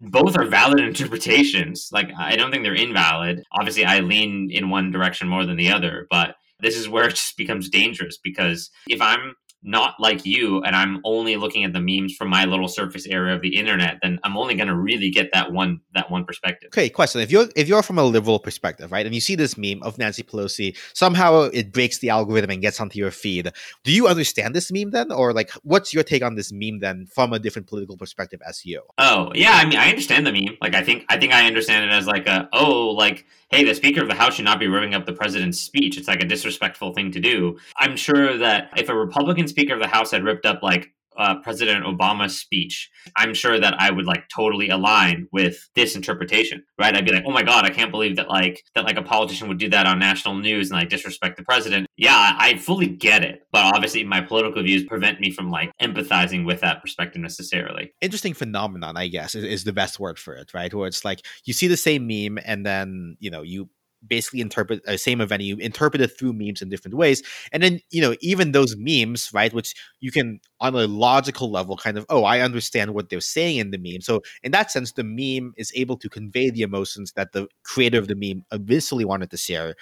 [0.00, 1.90] both are valid interpretations.
[1.92, 3.42] Like I don't think they're invalid.
[3.52, 7.10] Obviously, I lean in one direction more than the other, but this is where it
[7.10, 11.80] just becomes dangerous because if I'm not like you and I'm only looking at the
[11.80, 15.10] memes from my little surface area of the internet, then I'm only going to really
[15.10, 16.68] get that one that one perspective.
[16.68, 19.56] Okay, question: If you're if you're from a liberal perspective, right, and you see this
[19.58, 23.52] meme of Nancy Pelosi, somehow it breaks the algorithm and gets onto your feed.
[23.84, 27.06] Do you understand this meme then, or like, what's your take on this meme then
[27.06, 28.82] from a different political perspective as you?
[28.98, 30.56] Oh yeah, I mean, I understand the meme.
[30.60, 33.74] Like, I think I think I understand it as like a oh like hey, the
[33.74, 35.98] Speaker of the House should not be ripping up the president's speech.
[35.98, 37.58] It's like a disrespectful thing to do.
[37.76, 41.34] I'm sure that if a Republican Speaker of the House had ripped up like uh,
[41.42, 46.96] President Obama's speech, I'm sure that I would like totally align with this interpretation, right?
[46.96, 49.46] I'd be like, oh my god, I can't believe that like that like a politician
[49.48, 51.86] would do that on national news and like disrespect the president.
[51.96, 56.46] Yeah, I fully get it, but obviously my political views prevent me from like empathizing
[56.46, 57.92] with that perspective necessarily.
[58.00, 60.72] Interesting phenomenon, I guess, is, is the best word for it, right?
[60.72, 63.68] Where it's like you see the same meme and then you know you
[64.06, 67.22] basically interpret the uh, same event you interpret it through memes in different ways.
[67.52, 71.76] And then you know even those memes right which you can on a logical level
[71.76, 74.00] kind of oh i understand what they're saying in the meme.
[74.00, 77.98] So in that sense the meme is able to convey the emotions that the creator
[77.98, 79.74] of the meme initially wanted to share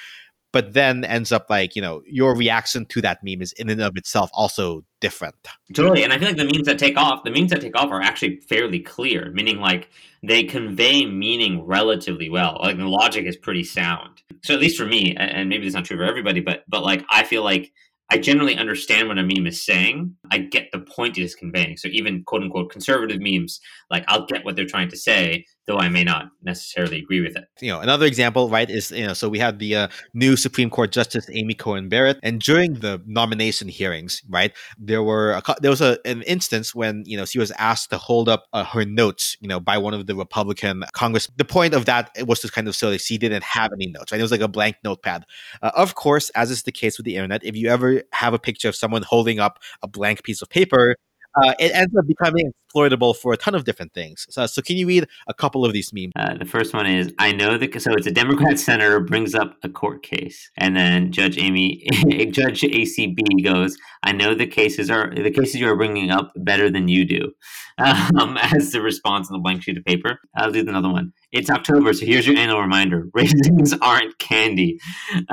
[0.59, 3.81] but then ends up like you know your reaction to that meme is in and
[3.81, 5.37] of itself also different
[5.73, 7.92] totally and i feel like the memes that take off the memes that take off
[7.92, 9.88] are actually fairly clear meaning like
[10.25, 14.85] they convey meaning relatively well like the logic is pretty sound so at least for
[14.85, 17.73] me and maybe it's not true for everybody but but like i feel like
[18.11, 20.16] I generally understand what a meme is saying.
[20.31, 21.77] I get the point it is conveying.
[21.77, 25.79] So even quote unquote conservative memes, like I'll get what they're trying to say, though
[25.79, 27.45] I may not necessarily agree with it.
[27.61, 30.71] You know, another example, right, is you know, so we had the uh, new Supreme
[30.71, 35.71] Court Justice Amy Coney Barrett, and during the nomination hearings, right, there were a, there
[35.71, 38.85] was a, an instance when you know she was asked to hold up uh, her
[38.87, 41.29] notes, you know, by one of the Republican Congress.
[41.37, 44.11] The point of that was to kind of so that she didn't have any notes,
[44.11, 44.19] right?
[44.19, 45.25] It was like a blank notepad.
[45.63, 48.39] Uh, of course, as is the case with the internet, if you ever have a
[48.39, 50.97] picture of someone holding up a blank piece of paper,
[51.44, 54.27] uh, it ends up becoming exploitable for a ton of different things.
[54.31, 56.12] So, so can you read a couple of these memes?
[56.16, 59.57] Uh, the first one is I know that so it's a Democrat senator brings up
[59.62, 61.87] a court case, and then Judge Amy,
[62.31, 66.70] Judge ACB goes, I know the cases are the cases you are bringing up better
[66.70, 67.33] than you do,
[67.79, 70.18] um, as the response on the blank sheet of paper.
[70.37, 71.12] I'll do another one.
[71.31, 74.81] It's October, so here's your annual reminder: raisins aren't candy.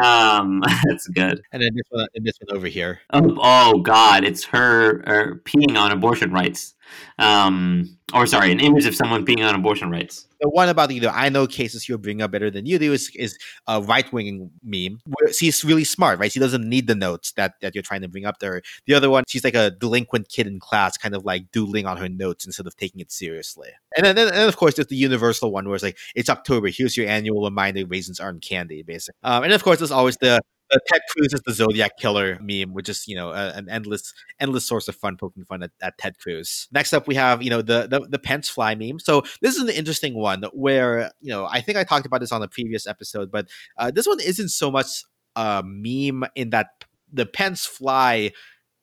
[0.03, 1.41] Um, that's good.
[1.51, 2.99] And then this one, and this one over here.
[3.11, 6.74] Oh, oh God, it's her, her peeing on abortion rights
[7.19, 10.27] um, or sorry, an image of someone being on abortion rights.
[10.41, 12.93] The one about you know, I know cases you bring up better than you do
[12.93, 14.99] is, is a right wing meme.
[15.33, 16.31] She's really smart, right?
[16.31, 18.61] She doesn't need the notes that, that you're trying to bring up there.
[18.85, 21.97] The other one, she's like a delinquent kid in class, kind of like doodling on
[21.97, 23.69] her notes instead of taking it seriously.
[23.97, 26.67] And then, and of course, there's the universal one where it's like, it's October.
[26.67, 29.17] Here's your annual reminder: raisins aren't candy, basically.
[29.23, 30.41] Um, and of course, there's always the
[30.73, 34.13] uh, Ted Cruz is the Zodiac killer meme, which is you know uh, an endless
[34.39, 36.67] endless source of fun poking fun at, at, Ted Cruz.
[36.71, 38.99] Next up, we have you know the, the the Pence fly meme.
[38.99, 42.31] So this is an interesting one where you know I think I talked about this
[42.31, 43.47] on the previous episode, but
[43.77, 45.03] uh, this one isn't so much
[45.35, 46.67] a meme in that
[47.11, 48.31] the Pence fly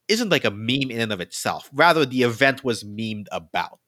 [0.08, 1.70] isn't like a meme in and of itself.
[1.72, 3.80] Rather, the event was memed about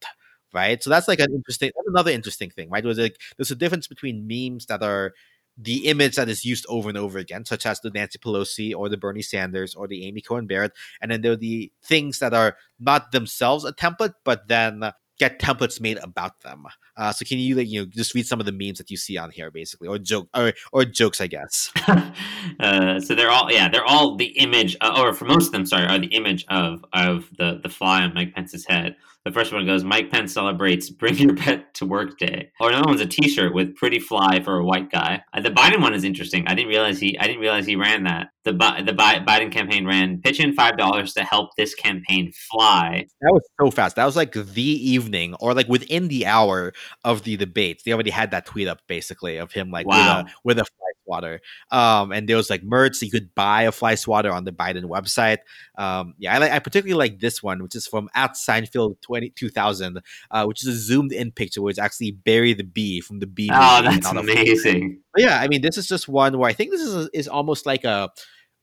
[0.54, 0.82] right?
[0.82, 2.84] So that's like an interesting, another interesting thing, right?
[2.84, 5.12] It was like there's a difference between memes that are
[5.56, 8.88] the image that is used over and over again, such as the Nancy Pelosi or
[8.88, 10.72] the Bernie Sanders or the Amy Coney Barrett.
[11.00, 15.38] And then there are the things that are not themselves a template, but then get
[15.38, 16.64] templates made about them.
[16.96, 18.96] Uh, so can you like you know just read some of the memes that you
[18.96, 21.70] see on here, basically, or joke or or jokes, I guess.
[22.60, 25.66] uh, so they're all yeah, they're all the image, uh, or for most of them,
[25.66, 28.96] sorry, are the image of of the the fly on Mike Pence's head.
[29.24, 32.50] The first one goes, Mike Pence celebrates Bring Your Pet to Work Day.
[32.60, 35.22] Or another one's a T-shirt with "Pretty Fly" for a white guy.
[35.32, 36.44] Uh, the Biden one is interesting.
[36.46, 38.28] I didn't realize he I didn't realize he ran that.
[38.44, 43.06] The the Biden campaign ran pitch in five dollars to help this campaign fly.
[43.22, 43.96] That was so fast.
[43.96, 47.84] That was like the evening, or like within the hour of the debates.
[47.84, 50.18] They already had that tweet up basically of him like wow.
[50.18, 51.40] with a with a fly swatter.
[51.70, 54.84] Um, and there was like merch you could buy a fly swatter on the Biden
[54.84, 55.38] website.
[55.76, 59.30] Um, yeah, I like I particularly like this one, which is from at Seinfeld 20,
[59.30, 60.00] 2000,
[60.32, 63.26] uh, which is a zoomed in picture where it's actually Barry the Bee from the
[63.26, 63.48] Bee.
[63.52, 65.00] Oh, that's amazing.
[65.16, 67.84] Yeah, I mean, this is just one where I think this is is almost like
[67.84, 68.10] a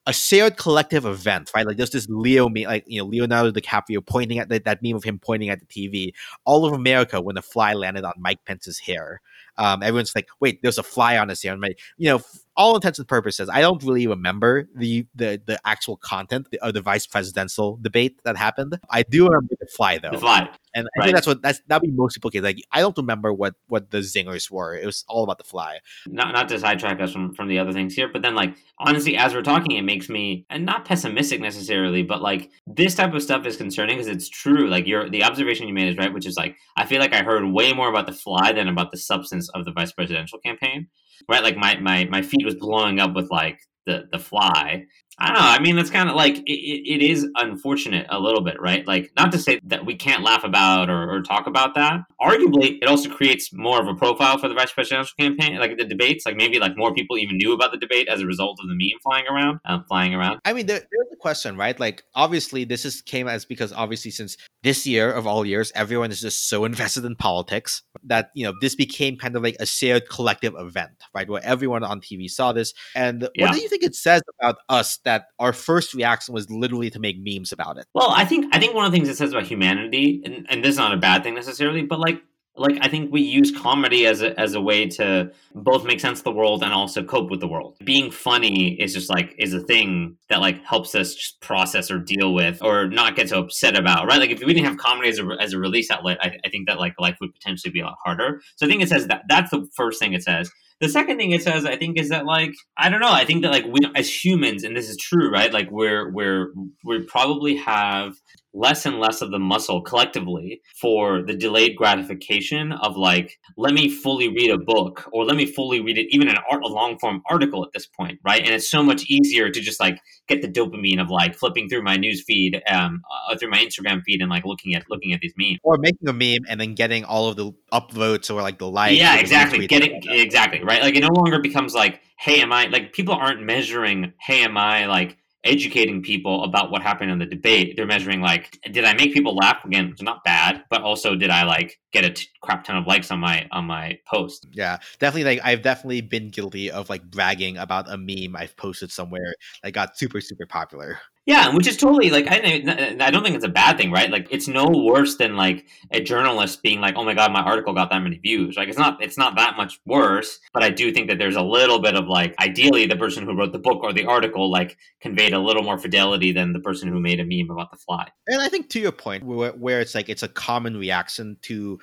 [0.08, 1.66] a shared collective event, right?
[1.66, 5.04] Like there's this Leo like you know Leonardo DiCaprio pointing at the, that meme of
[5.04, 6.14] him pointing at the TV.
[6.44, 9.22] All of America when the fly landed on Mike Pence's hair,
[9.58, 12.22] um, everyone's like, "Wait, there's a fly on his hair." And my, you know,
[12.62, 16.82] all intents and purposes, I don't really remember the the the actual content of the
[16.92, 18.72] vice presidential debate that happened.
[18.90, 20.12] I do remember the fly though.
[20.12, 20.50] The fly.
[20.74, 21.06] And I Right.
[21.06, 22.44] think that's what that's that'd be most people case.
[22.44, 24.72] Like I don't remember what what the zingers were.
[24.84, 25.80] It was all about the fly.
[26.08, 29.18] not not to sidetrack us from from the other things here, but then like honestly,
[29.18, 33.22] as we're talking, it makes me and not pessimistic necessarily, but like this type of
[33.24, 34.70] stuff is concerning because it's true.
[34.70, 37.24] Like your the observation you made is right, which is like I feel like I
[37.24, 40.88] heard way more about the fly than about the substance of the vice presidential campaign.
[41.30, 44.86] Right, like my my my feed was blowing up with like the the fly.
[45.22, 45.42] I don't know.
[45.42, 48.86] I mean, that's kind of like it, it, it is unfortunate a little bit, right?
[48.88, 52.02] Like, not to say that we can't laugh about or, or talk about that.
[52.20, 55.86] Arguably, it also creates more of a profile for the vice presidential campaign, like the
[55.86, 56.26] debates.
[56.26, 58.76] Like maybe like more people even knew about the debate as a result of the
[58.76, 60.40] meme flying around, um, flying around.
[60.44, 61.80] I mean, there, there's a question, right?
[61.80, 66.10] Like, obviously, this is came as because obviously, since this year of all years, everyone
[66.12, 69.66] is just so invested in politics that you know this became kind of like a
[69.66, 71.30] shared collective event, right?
[71.30, 72.74] Where everyone on TV saw this.
[72.96, 73.46] And Yeah.
[73.48, 77.00] what do you think it says about us that our first reaction was literally to
[77.00, 77.86] make memes about it?
[77.94, 80.64] Well, I think I think one of the things it says about humanity, and, and
[80.64, 82.22] this is not a bad thing necessarily, but like
[82.56, 86.20] like I think we use comedy as a as a way to both make sense
[86.20, 87.78] of the world and also cope with the world.
[87.84, 91.98] Being funny is just like is a thing that like helps us just process or
[91.98, 94.20] deal with or not get so upset about, right?
[94.20, 96.68] Like if we didn't have comedy as a as a release outlet, I, I think
[96.68, 98.42] that like life would potentially be a lot harder.
[98.58, 100.52] So I think it says that that's the first thing it says.
[100.82, 103.12] The second thing it says, I think, is that like I don't know.
[103.12, 105.54] I think that like we as humans, and this is true, right?
[105.54, 106.52] Like we're we're
[106.84, 108.16] we probably have
[108.54, 113.90] less and less of the muscle collectively for the delayed gratification of like let me
[113.90, 116.98] fully read a book or let me fully read it even an art a long
[117.00, 118.42] form article at this point right?
[118.42, 121.84] And it's so much easier to just like get the dopamine of like flipping through
[121.84, 125.22] my news feed um uh, through my instagram feed and like looking at looking at
[125.22, 125.60] these memes.
[125.64, 128.98] Or making a meme and then getting all of the upvotes or like the likes.
[128.98, 129.68] yeah exactly.
[129.68, 130.82] getting exactly right?
[130.82, 134.58] Like it no longer becomes like hey am i like people aren't measuring hey am
[134.58, 138.94] i like educating people about what happened in the debate they're measuring like did i
[138.94, 142.28] make people laugh again it's not bad but also did i like get a t-
[142.42, 145.36] crap ton of likes on my on my post Yeah, definitely.
[145.36, 149.72] Like I've definitely been guilty of like bragging about a meme I've posted somewhere that
[149.72, 151.00] got super super popular.
[151.28, 154.10] Yeah, which is totally like I I don't think it's a bad thing, right?
[154.10, 157.74] Like it's no worse than like a journalist being like, "Oh my god, my article
[157.76, 160.92] got that many views." Like it's not it's not that much worse, but I do
[160.92, 163.84] think that there's a little bit of like ideally the person who wrote the book
[163.84, 167.26] or the article like conveyed a little more fidelity than the person who made a
[167.26, 168.10] meme about the fly.
[168.28, 171.80] And I think to your point, where, where it's like it's a common reaction to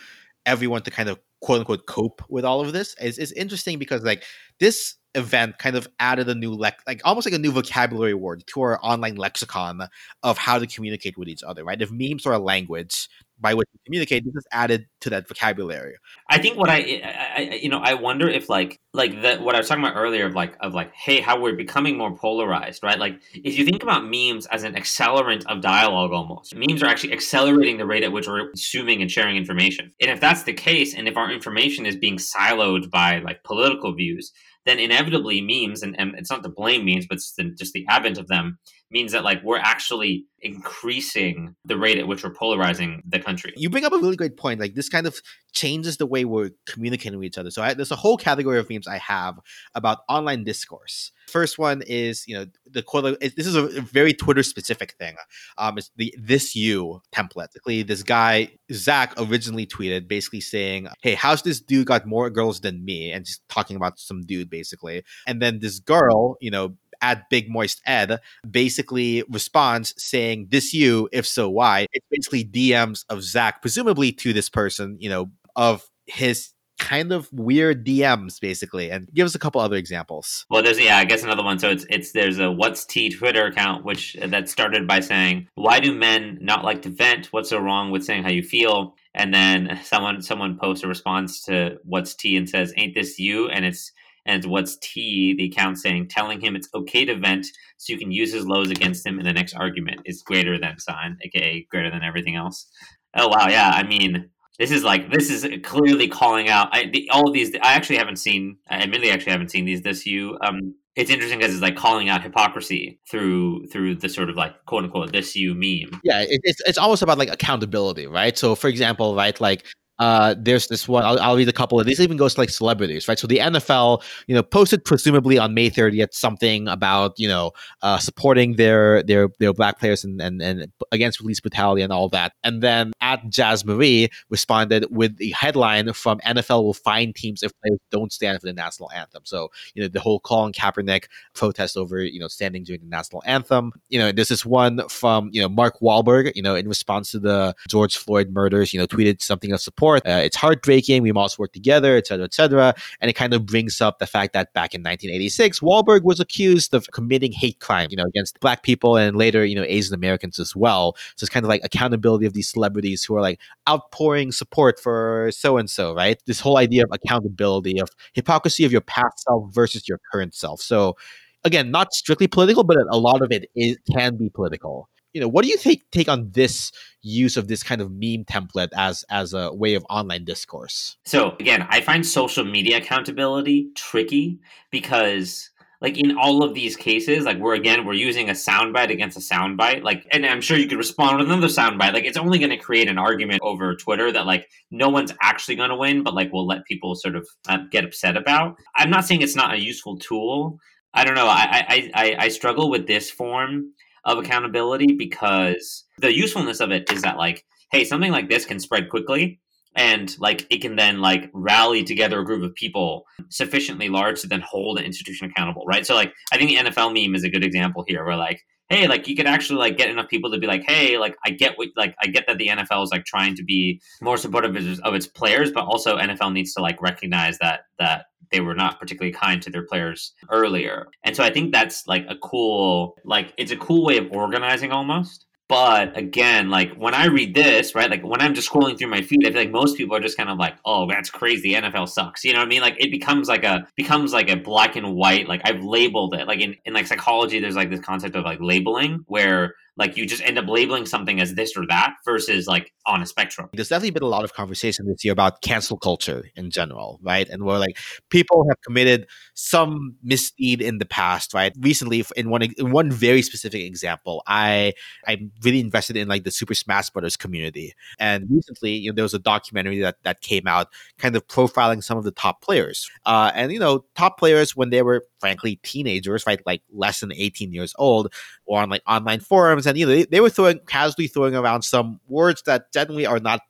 [0.47, 4.03] everyone to kind of quote unquote cope with all of this is, is interesting because
[4.03, 4.25] like
[4.59, 8.45] this event kind of added a new lex like almost like a new vocabulary word
[8.47, 9.81] to our online lexicon
[10.23, 11.81] of how to communicate with each other right?
[11.81, 13.09] If memes are a language
[13.41, 15.95] by which we communicate this is added to that vocabulary.
[16.29, 17.03] I think what I,
[17.37, 20.27] I, you know I wonder if like like the what I was talking about earlier
[20.27, 22.99] of like of like hey how we're becoming more polarized right?
[22.99, 27.13] Like if you think about memes as an accelerant of dialogue almost memes are actually
[27.13, 29.93] accelerating the rate at which we're consuming and sharing information.
[30.01, 33.95] And if that's the case and if our information is being siloed by like political
[33.95, 34.33] views
[34.67, 37.87] then inevitably memes and, and it's not to blame memes but it's the, just the
[37.89, 38.59] advent of them
[38.91, 43.53] means that like we're actually increasing the rate at which we're polarizing the country.
[43.57, 45.21] You bring up a really great point like this kind of
[45.53, 47.51] changes the way we're communicating with each other.
[47.51, 49.39] So I, there's a whole category of memes i have
[49.75, 51.13] about online discourse.
[51.27, 55.17] First one is you know the quote this is a very twitter specific thing.
[55.59, 57.49] Um it's the this you template.
[57.53, 62.61] Basically this guy zach originally tweeted basically saying hey how's this dude got more girls
[62.61, 63.13] than me?
[63.13, 65.03] and just talking about some dude basically.
[65.27, 71.09] And then this girl you know at Big Moist Ed basically responds saying, This you,
[71.13, 71.87] if so, why?
[71.93, 77.29] It's basically DMs of Zach, presumably to this person, you know, of his kind of
[77.33, 78.91] weird DMs, basically.
[78.91, 80.47] And give us a couple other examples.
[80.49, 81.59] Well, there's yeah, I guess another one.
[81.59, 85.49] So it's it's there's a what's T Twitter account which uh, that started by saying,
[85.55, 87.27] "Why do men not like to vent?
[87.33, 91.43] What's so wrong with saying how you feel?" And then someone someone posts a response
[91.45, 93.93] to what's T and says, "Ain't this you?" And it's
[94.29, 97.47] and what's T the account saying, telling him it's okay to vent
[97.79, 100.79] so you can use his lows against him in the next argument is greater than
[100.79, 102.71] sign, aka greater than everything else.
[103.17, 103.71] Oh wow, yeah.
[103.75, 107.55] I mean, this is like this is clearly calling out I, the, all these.
[107.57, 108.59] I actually haven't seen.
[108.69, 109.83] I admittedly actually haven't seen these.
[109.83, 110.39] This you.
[110.43, 114.53] Um, it's interesting because it's like calling out hypocrisy through through the sort of like
[114.67, 116.01] quote unquote this you meme.
[116.05, 118.37] Yeah, it, it's, it's almost about like accountability, right?
[118.37, 119.65] So, for example, right, like
[119.99, 121.05] uh, there's this one.
[121.05, 122.01] I'll, I'll read a couple of these.
[122.01, 123.19] Even goes to like celebrities, right?
[123.19, 127.99] So the NFL, you know, posted presumably on May 30th something about you know uh,
[127.99, 132.33] supporting their their their black players and, and and against police brutality and all that.
[132.45, 137.53] And then at Jazz Marie responded with the headline from NFL will fine teams if
[137.61, 139.23] players don't stand for the national anthem.
[139.25, 143.23] So you know the whole Colin Kaepernick protest over you know standing during the national
[143.27, 143.73] anthem.
[143.89, 146.33] You know, there's this one from you know Mark Wahlberg.
[146.35, 149.88] You know, in response to the George Floyd murders, you know, tweeted something of support.
[149.97, 151.03] Uh, it's heartbreaking.
[151.03, 152.75] We must work together, etc., etc.
[153.01, 156.75] And it kind of brings up the fact that back in 1986, Wahlberg was accused
[156.75, 160.39] of committing hate crime, you know, against black people and later, you know, Asian Americans
[160.39, 160.97] as well.
[161.17, 165.31] So it's kind of like accountability of these celebrities who are like outpouring support for
[165.33, 166.21] so and so, right?
[166.27, 170.61] This whole idea of accountability, of hypocrisy of your past self versus your current self.
[170.61, 170.97] So
[171.45, 174.89] again, not strictly political, but a lot of it is, can be political.
[175.19, 176.71] You know, what do you take take on this
[177.03, 180.97] use of this kind of meme template as as a way of online discourse?
[181.07, 184.39] So again, I find social media accountability tricky
[184.71, 185.51] because
[185.81, 189.21] like in all of these cases, like we're again we're using a soundbite against a
[189.21, 189.83] soundbite.
[189.83, 191.95] Like, and I'm sure you could respond with another soundbite.
[191.95, 195.57] Like, it's only going to create an argument over Twitter that like no one's actually
[195.57, 198.55] going to win, but like we'll let people sort of uh, get upset about.
[198.77, 200.61] I'm not saying it's not a useful tool.
[200.95, 201.27] I don't know.
[201.27, 203.73] I I I, I struggle with this form
[204.09, 208.59] of accountability because the usefulness of it is that like, hey, something like this can
[208.59, 209.41] spread quickly
[209.77, 214.27] and like it can then like rally together a group of people sufficiently large to
[214.27, 215.87] then hold an institution accountable right?
[215.87, 218.87] So like i think the nfl meme is a good example here where like hey
[218.87, 221.57] like you could actually like get enough people to be like hey like i get
[221.57, 224.67] what like i get that the nfl is like trying to be more supportive of
[224.67, 228.55] its, of its players but also nfl needs to like recognize that that they were
[228.55, 232.97] not particularly kind to their players earlier and so i think that's like a cool
[233.05, 237.75] like it's a cool way of organizing almost but again, like when I read this,
[237.75, 240.01] right, like when I'm just scrolling through my feed, I feel like most people are
[240.01, 241.55] just kind of like, "Oh, that's crazy.
[241.55, 242.61] NFL sucks." You know what I mean?
[242.61, 245.27] Like it becomes like a becomes like a black and white.
[245.27, 246.27] Like I've labeled it.
[246.27, 250.07] Like in, in like psychology, there's like this concept of like labeling where like you
[250.07, 253.49] just end up labeling something as this or that versus like on a spectrum.
[253.53, 257.29] There's definitely been a lot of conversation this year about cancel culture in general, right?
[257.29, 257.79] And where like
[258.11, 261.53] people have committed some misdeed in the past, right?
[261.61, 264.73] Recently, in one in one very specific example, I
[265.07, 269.05] I'm really invested in like the Super Smash Brothers community, and recently, you know, there
[269.05, 270.69] was a documentary that that came out,
[270.99, 274.71] kind of profiling some of the top players, uh, and you know, top players when
[274.71, 278.13] they were frankly teenagers, right, like less than 18 years old,
[278.47, 281.63] or on like online forums and you know they, they were throwing casually throwing around
[281.63, 283.41] some words that generally are not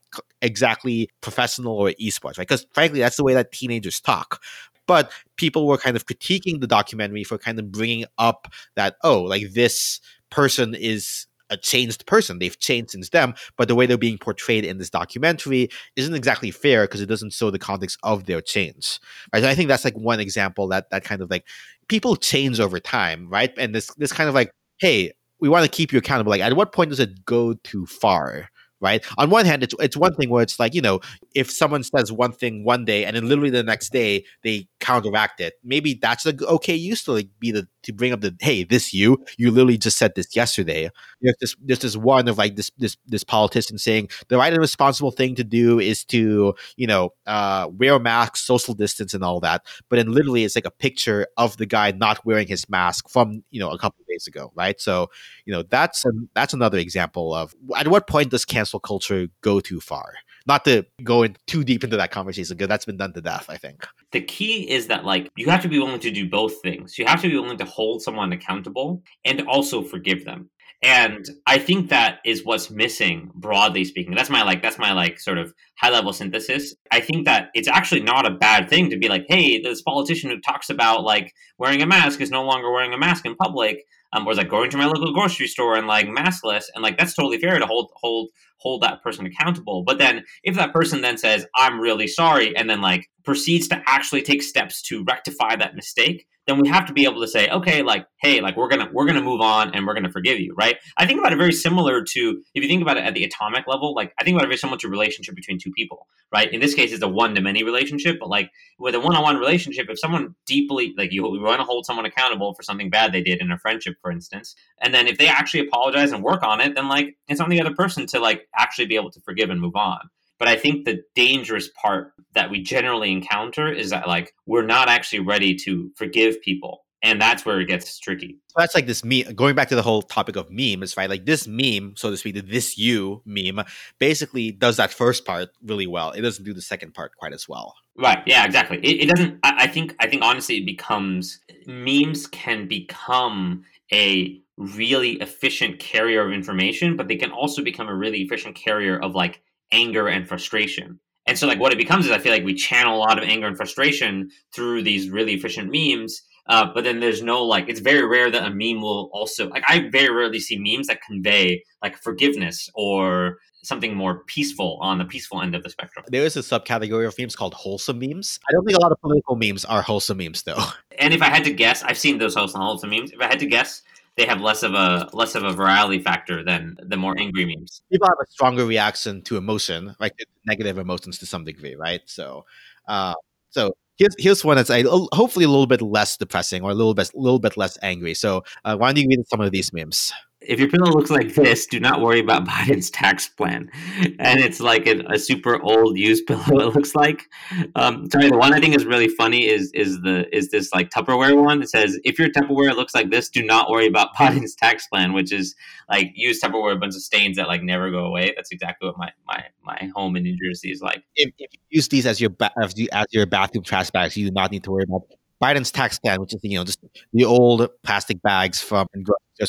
[0.43, 2.49] exactly professional or esports, right?
[2.49, 4.43] Because frankly, that's the way that teenagers talk.
[4.87, 9.23] But people were kind of critiquing the documentary for kind of bringing up that oh,
[9.23, 10.01] like this
[10.31, 12.39] person is a changed person.
[12.39, 16.51] They've changed since them, but the way they're being portrayed in this documentary isn't exactly
[16.51, 19.01] fair because it doesn't show the context of their change.
[19.33, 19.45] Right?
[19.45, 21.45] I think that's like one example that that kind of like
[21.89, 23.53] people change over time, right?
[23.59, 26.31] And this this kind of like, hey, we want to keep you accountable.
[26.31, 28.49] Like, at what point does it go too far?
[28.81, 29.05] Right.
[29.17, 31.01] On one hand, it's it's one thing where it's like you know,
[31.35, 35.41] if someone says one thing one day and then literally the next day they counteract
[35.41, 38.65] it, maybe that's a okay use to like be the to bring up the hey,
[38.65, 40.91] this you you literally just said this yesterday.
[41.21, 45.11] There's this this one of like this this this politician saying the right and responsible
[45.11, 49.41] thing to do is to you know uh, wear a mask, social distance, and all
[49.41, 49.63] that.
[49.89, 53.43] But then literally it's like a picture of the guy not wearing his mask from
[53.51, 54.81] you know a couple days ago, right?
[54.81, 55.09] So
[55.45, 59.61] you know that's an, that's another example of at what point does cancel culture go
[59.61, 60.15] too far?
[60.49, 63.47] Not to go in too deep into that conversation because that's been done to death.
[63.49, 66.63] I think the key is that like you have to be willing to do both
[66.63, 66.99] things.
[66.99, 70.51] You have to be willing to hold someone accountable and also forgive them.
[70.83, 74.15] And I think that is what's missing broadly speaking.
[74.15, 76.75] That's my like that's my like sort of high level synthesis.
[76.93, 80.31] I think that it's actually not a bad thing to be like, hey, this politician
[80.31, 83.85] who talks about like wearing a mask is no longer wearing a mask in public.
[84.11, 86.97] Um, or is like going to my local grocery store and like maskless, and like
[86.97, 89.83] that's totally fair to hold hold hold that person accountable.
[89.83, 93.83] But then if that person then says, I'm really sorry, and then like proceeds to
[93.87, 97.49] actually take steps to rectify that mistake, then we have to be able to say,
[97.51, 100.55] okay, like, hey, like we're gonna we're gonna move on and we're gonna forgive you,
[100.57, 100.77] right?
[100.97, 103.67] I think about it very similar to if you think about it at the atomic
[103.69, 106.51] level, like I think about it very similar to a relationship between two people, right?
[106.51, 109.23] In this case, it's a one to many relationship, but like with a one on
[109.23, 112.89] one relationship, if someone deeply like you, you want to hold someone accountable for something
[112.89, 116.25] bad they did in a friendship, for instance, and then if they actually apologize and
[116.25, 119.11] work on it, then like it's on the other person to like actually be able
[119.11, 120.01] to forgive and move on.
[120.39, 124.89] But I think the dangerous part that we generally encounter is that like we're not
[124.89, 128.39] actually ready to forgive people and that's where it gets tricky.
[128.49, 129.35] So that's like this meme.
[129.35, 131.09] Going back to the whole topic of memes, right?
[131.09, 133.65] Like this meme, so to speak, the this you meme,
[133.99, 136.11] basically does that first part really well.
[136.11, 137.75] It doesn't do the second part quite as well.
[137.97, 138.23] Right.
[138.27, 138.45] Yeah.
[138.45, 138.79] Exactly.
[138.79, 139.39] It, it doesn't.
[139.43, 139.95] I, I think.
[140.01, 147.09] I think honestly, it becomes memes can become a really efficient carrier of information, but
[147.09, 149.41] they can also become a really efficient carrier of like
[149.73, 151.01] anger and frustration.
[151.27, 153.25] And so, like, what it becomes is I feel like we channel a lot of
[153.25, 156.23] anger and frustration through these really efficient memes.
[156.49, 159.63] Uh, but then there's no like, it's very rare that a meme will also like.
[159.69, 165.05] I very rarely see memes that convey like forgiveness or something more peaceful on the
[165.05, 166.07] peaceful end of the spectrum.
[166.09, 168.41] There is a subcategory of memes called wholesome memes.
[168.49, 170.65] I don't think a lot of political memes are wholesome memes, though.
[170.99, 173.13] And if I had to guess, I've seen those wholesome wholesome memes.
[173.13, 173.83] If I had to guess,
[174.19, 177.83] they have less of a less of a virality factor than the more angry memes.
[177.91, 180.13] People have a stronger reaction to emotion, like
[180.45, 182.01] negative emotions to some degree, right?
[182.07, 182.45] So,
[182.89, 183.15] uh,
[183.51, 186.95] so here's here's one that's a, hopefully a little bit less depressing or a little
[186.95, 188.13] bit a little bit less angry.
[188.15, 190.13] So, uh, why don't you read some of these memes?
[190.49, 193.71] If your pillow looks like this, do not worry about Biden's tax plan.
[194.19, 196.69] And it's like a, a super old used pillow.
[196.69, 197.29] It looks like.
[197.77, 200.91] Um, sorry, the one I think is really funny is is the is this like
[200.91, 201.63] Tupperware one.
[201.63, 205.13] It says if your Tupperware looks like this, do not worry about Biden's tax plan,
[205.13, 205.55] which is
[205.89, 208.33] like used Tupperware, a bunch of stains that like never go away.
[208.35, 211.05] That's exactly what my my my home in New Jersey is like.
[211.15, 214.17] If, if you use these as your ba- as, you, as your bathroom trash bags,
[214.17, 215.03] you do not need to worry about
[215.43, 216.81] Biden's tax plan, which is you know just
[217.13, 218.87] the old plastic bags from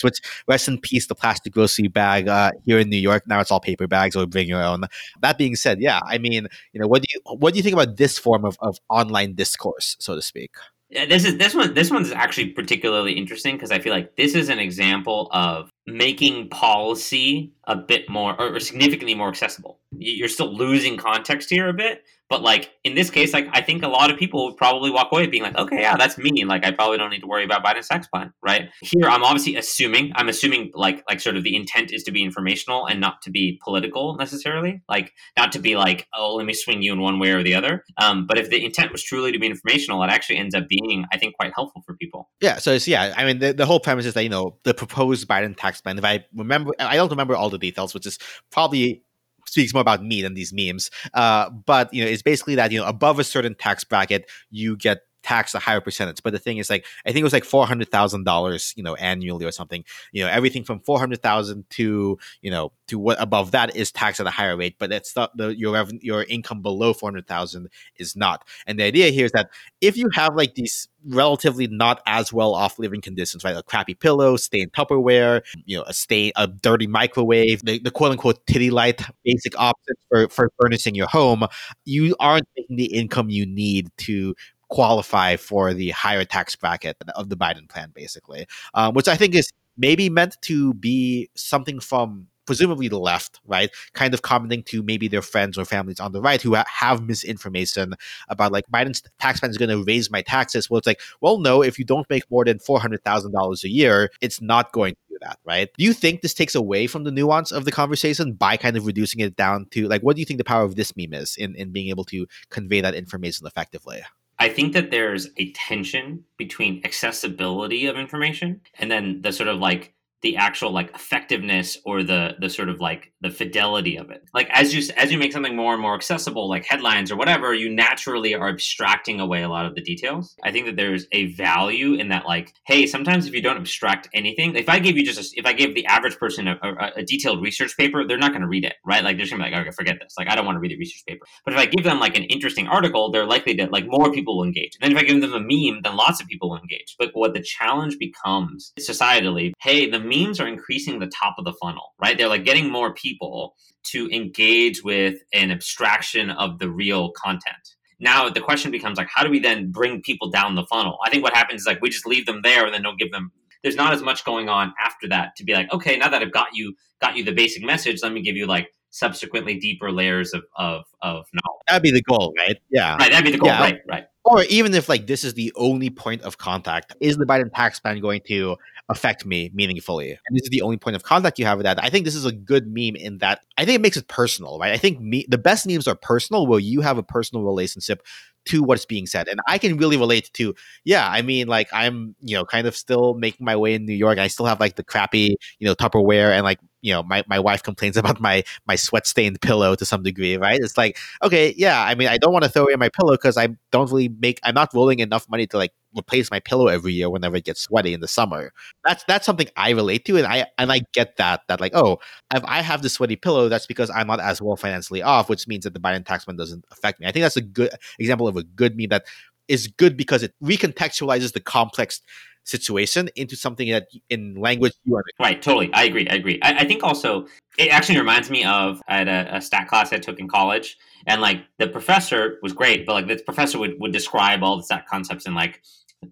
[0.04, 3.28] Which rest in peace, the plastic grocery bag uh, here in New York.
[3.28, 4.84] Now it's all paper bags, or bring your own.
[5.22, 7.74] That being said, yeah, I mean, you know, what do you what do you think
[7.74, 10.52] about this form of, of online discourse, so to speak?
[10.90, 11.76] Yeah, this is this one.
[11.76, 16.50] This one's actually particularly interesting because I feel like this is an example of making
[16.50, 19.80] policy a bit more or significantly more accessible.
[19.96, 23.84] You're still losing context here a bit, but like in this case, like I think
[23.84, 26.46] a lot of people would probably walk away being like, okay, yeah, that's me.
[26.46, 28.70] Like I probably don't need to worry about Biden's tax plan, right?
[28.82, 32.24] Here, I'm obviously assuming, I'm assuming like like sort of the intent is to be
[32.24, 36.54] informational and not to be political necessarily, like not to be like, oh, let me
[36.54, 37.84] swing you in one way or the other.
[37.98, 41.06] Um, but if the intent was truly to be informational, it actually ends up being,
[41.12, 42.30] I think, quite helpful for people.
[42.42, 42.58] Yeah.
[42.58, 43.14] So it's yeah.
[43.18, 45.98] I mean, the, the whole premise is that you know the proposed Biden tax plan.
[45.98, 48.20] If I remember, I don't remember all the details, which is
[48.52, 49.04] probably
[49.50, 50.90] speaks more about me than these memes.
[51.14, 54.78] Uh, but you know, it's basically that you know above a certain tax bracket, you
[54.78, 56.22] get taxed a higher percentage.
[56.24, 58.84] But the thing is, like, I think it was like four hundred thousand dollars, you
[58.84, 59.84] know, annually or something.
[60.12, 63.92] You know, everything from four hundred thousand to you know to what above that is
[63.92, 64.76] taxed at a higher rate.
[64.80, 68.46] But that's not the your revenue, your income below four hundred thousand is not.
[68.68, 69.50] And the idea here is that
[69.82, 73.56] if you have like these relatively not as well off living conditions, right?
[73.56, 78.12] A crappy pillow, stained Tupperware, you know, a stain, a dirty microwave, the, the quote
[78.12, 81.46] unquote titty light basic options for, for furnishing your home,
[81.86, 84.36] you aren't making the income you need to
[84.70, 89.36] qualify for the higher tax bracket of the Biden plan, basically, um, which I think
[89.36, 93.70] is maybe meant to be something from presumably the left, right?
[93.94, 97.04] Kind of commenting to maybe their friends or families on the right who ha- have
[97.04, 97.94] misinformation
[98.28, 100.68] about like Biden's tax plan is going to raise my taxes.
[100.68, 104.42] Well, it's like, well, no, if you don't make more than $400,000 a year, it's
[104.42, 105.70] not going to do that, right?
[105.78, 108.88] Do you think this takes away from the nuance of the conversation by kind of
[108.88, 111.38] reducing it down to like, what do you think the power of this meme is
[111.38, 114.02] in, in being able to convey that information effectively?
[114.40, 119.60] I think that there's a tension between accessibility of information and then the sort of
[119.60, 124.24] like the actual like effectiveness or the the sort of like the fidelity of it.
[124.34, 127.54] Like as you as you make something more and more accessible like headlines or whatever
[127.54, 130.36] you naturally are abstracting away a lot of the details.
[130.44, 134.10] I think that there's a value in that like hey sometimes if you don't abstract
[134.14, 136.92] anything if i give you just a, if i give the average person a, a,
[136.98, 139.04] a detailed research paper they're not going to read it right?
[139.04, 140.16] Like they're just going to be like okay forget this.
[140.18, 141.26] Like i don't want to read the research paper.
[141.46, 144.38] But if i give them like an interesting article they're likely to like more people
[144.38, 144.78] will engage.
[144.82, 146.96] And then if i give them a meme then lots of people will engage.
[146.98, 151.54] But what the challenge becomes societally hey the memes are increasing the top of the
[151.54, 152.18] funnel, right?
[152.18, 153.56] They're like getting more people
[153.92, 157.76] to engage with an abstraction of the real content.
[158.00, 160.98] Now the question becomes like, how do we then bring people down the funnel?
[161.06, 163.12] I think what happens is like we just leave them there and then don't give
[163.12, 163.32] them.
[163.64, 166.32] There's not as much going on after that to be like, okay, now that I've
[166.32, 170.34] got you, got you the basic message, let me give you like subsequently deeper layers
[170.34, 171.62] of of of knowledge.
[171.68, 172.58] That'd be the goal, right?
[172.70, 173.12] Yeah, right.
[173.12, 173.62] That'd be the goal, yeah.
[173.62, 173.80] right?
[173.88, 174.06] Right.
[174.24, 177.80] Or even if like this is the only point of contact, is the Biden tax
[177.80, 178.56] plan going to
[178.90, 180.12] affect me meaningfully.
[180.12, 181.82] And this is the only point of contact you have with that.
[181.84, 184.58] I think this is a good meme in that I think it makes it personal,
[184.60, 184.72] right?
[184.72, 188.02] I think me the best memes are personal where you have a personal relationship
[188.46, 189.28] to what's being said.
[189.28, 192.76] And I can really relate to, yeah, I mean, like I'm, you know, kind of
[192.76, 194.18] still making my way in New York.
[194.18, 197.40] I still have like the crappy, you know, Tupperware and like you know my, my
[197.40, 200.60] wife complains about my my sweat stained pillow to some degree right?
[200.62, 203.38] It's like okay yeah i mean i don't want to throw away my pillow because
[203.38, 206.94] i don't really make i'm not rolling enough money to like replace my pillow every
[206.94, 208.52] year whenever it gets sweaty in the summer.
[208.86, 211.98] That's that's something i relate to and i and i get that that like oh
[212.34, 215.48] if i have the sweaty pillow that's because i'm not as well financially off which
[215.48, 217.08] means that the biden tax doesn't affect me.
[217.08, 219.06] I think that's a good example of a good meme that
[219.50, 222.02] is good because it recontextualizes the complex
[222.46, 225.70] situation into something that in language you are Right, totally.
[225.74, 226.08] I agree.
[226.08, 226.40] I agree.
[226.42, 227.28] I, I think also
[227.58, 230.78] it actually reminds me of I had a, a, stat class I took in college,
[231.06, 234.64] and like the professor was great, but like the professor would, would describe all the
[234.64, 235.62] stat concepts in like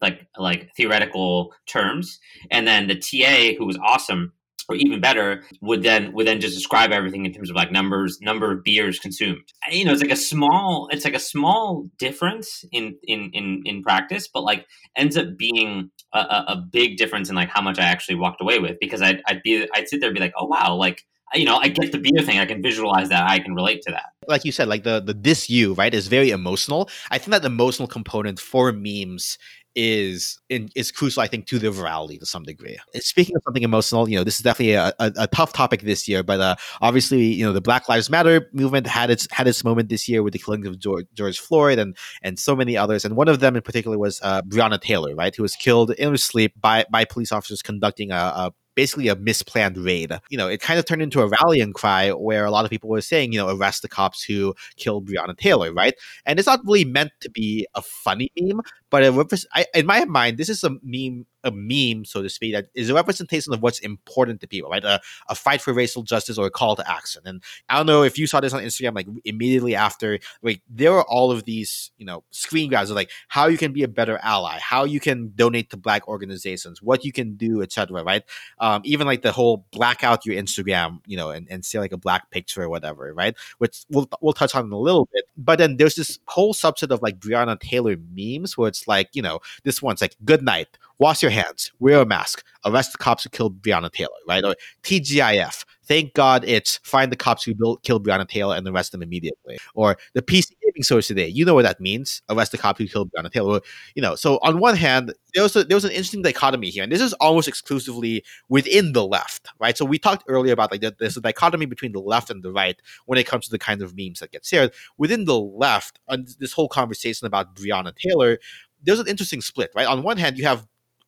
[0.02, 2.20] like like theoretical terms,
[2.52, 4.34] and then the TA who was awesome
[4.70, 8.20] or even better would then would then just describe everything in terms of like numbers
[8.22, 12.66] number of beers consumed you know it's like a small it's like a small difference
[12.72, 14.66] in in in, in practice but like
[14.96, 18.60] ends up being a, a big difference in like how much i actually walked away
[18.60, 21.04] with because i'd, I'd be i'd sit there and be like oh wow like
[21.34, 22.40] you know, I get the beer thing.
[22.40, 23.30] I can visualize that.
[23.30, 24.06] I can relate to that.
[24.28, 26.90] Like you said, like the the this you right is very emotional.
[27.12, 29.38] I think that the emotional component for memes
[29.78, 32.78] is in, is crucial, I think, to the virality to some degree.
[32.96, 36.08] Speaking of something emotional, you know, this is definitely a, a, a tough topic this
[36.08, 39.64] year, but uh, obviously, you know, the Black Lives Matter movement had its had its
[39.64, 43.06] moment this year with the killing of George, George Floyd and and so many others,
[43.06, 46.10] and one of them in particular was uh, Breonna Taylor, right, who was killed in
[46.10, 50.14] her sleep by by police officers conducting a, a basically a misplanned raid.
[50.30, 52.90] You know, it kind of turned into a rallying cry where a lot of people
[52.90, 55.96] were saying, you know, arrest the cops who killed Breonna Taylor, right?
[56.28, 58.62] And it's not really meant to be a funny meme,
[58.92, 62.54] but it, I, in my mind, this is a meme a meme, so to speak,
[62.54, 64.84] that is a representation of what's important to people, right?
[64.84, 67.22] A, a fight for racial justice or a call to action.
[67.26, 70.94] And I don't know if you saw this on Instagram, like immediately after, like there
[70.94, 73.88] are all of these, you know, screen grabs of like how you can be a
[73.88, 78.04] better ally, how you can donate to black organizations, what you can do, etc.
[78.04, 78.24] Right?
[78.60, 81.98] Um, even like the whole blackout your Instagram, you know, and, and say like a
[81.98, 83.36] black picture or whatever, right?
[83.58, 85.26] Which we'll we'll touch on in a little bit.
[85.38, 89.22] But then there's this whole subset of like Breonna Taylor memes where it's like, you
[89.22, 93.24] know, this one's like good night wash your hands, wear a mask, arrest the cops
[93.24, 94.44] who killed Breonna Taylor, right?
[94.44, 98.92] Or TGIF, thank God it's find the cops who built, killed Breonna Taylor and arrest
[98.92, 99.58] them immediately.
[99.76, 102.88] Or the PC gaming source today, you know what that means, arrest the cops who
[102.88, 103.58] killed Breonna Taylor.
[103.58, 103.62] Or,
[103.96, 106.84] you know, so on one hand, there was, a, there was an interesting dichotomy here,
[106.84, 109.78] and this is almost exclusively within the left, right?
[109.78, 112.80] So we talked earlier about like there's a dichotomy between the left and the right
[113.06, 114.74] when it comes to the kind of memes that get shared.
[114.98, 118.40] Within the left, on this whole conversation about Breonna Taylor,
[118.84, 119.88] there's an interesting split, right?
[119.88, 120.68] On one hand, you have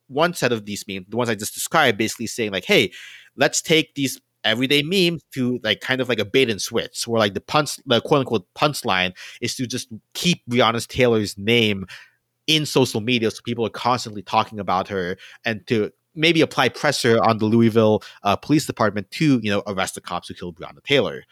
[0.09, 2.91] one set of these memes, the ones I just described, basically saying like, "Hey,
[3.35, 7.19] let's take these everyday memes to like kind of like a bait and switch, where
[7.19, 11.85] like the punch, the quote unquote punchline is to just keep Breonna Taylor's name
[12.47, 17.19] in social media, so people are constantly talking about her, and to maybe apply pressure
[17.23, 20.83] on the Louisville uh, Police Department to you know arrest the cops who killed Breonna
[20.83, 21.23] Taylor."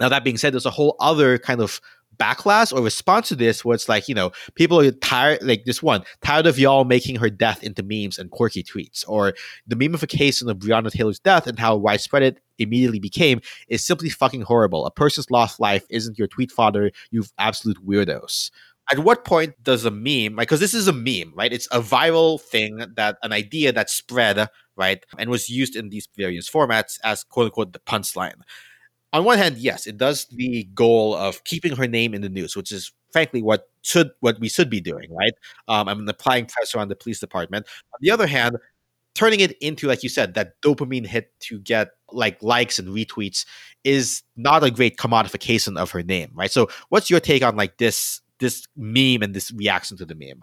[0.00, 1.80] Now that being said, there's a whole other kind of
[2.18, 5.82] backlash or response to this where it's like, you know, people are tired, like this
[5.82, 9.34] one, tired of y'all making her death into memes and quirky tweets, or
[9.66, 14.42] the memification of Breonna Taylor's death and how widespread it immediately became is simply fucking
[14.42, 14.86] horrible.
[14.86, 18.50] A person's lost life isn't your tweet fodder, you absolute weirdos.
[18.92, 21.52] At what point does a meme, like, because this is a meme, right?
[21.52, 26.08] It's a viral thing that an idea that spread, right, and was used in these
[26.16, 28.42] various formats as quote unquote the punchline
[29.16, 32.54] on one hand, yes, it does the goal of keeping her name in the news,
[32.54, 35.32] which is frankly what should what we should be doing, right?
[35.68, 37.66] Um, I'm applying pressure on the police department.
[37.94, 38.58] On the other hand,
[39.14, 43.46] turning it into, like you said, that dopamine hit to get like likes and retweets
[43.84, 46.50] is not a great commodification of her name, right?
[46.50, 50.42] So, what's your take on like this this meme and this reaction to the meme?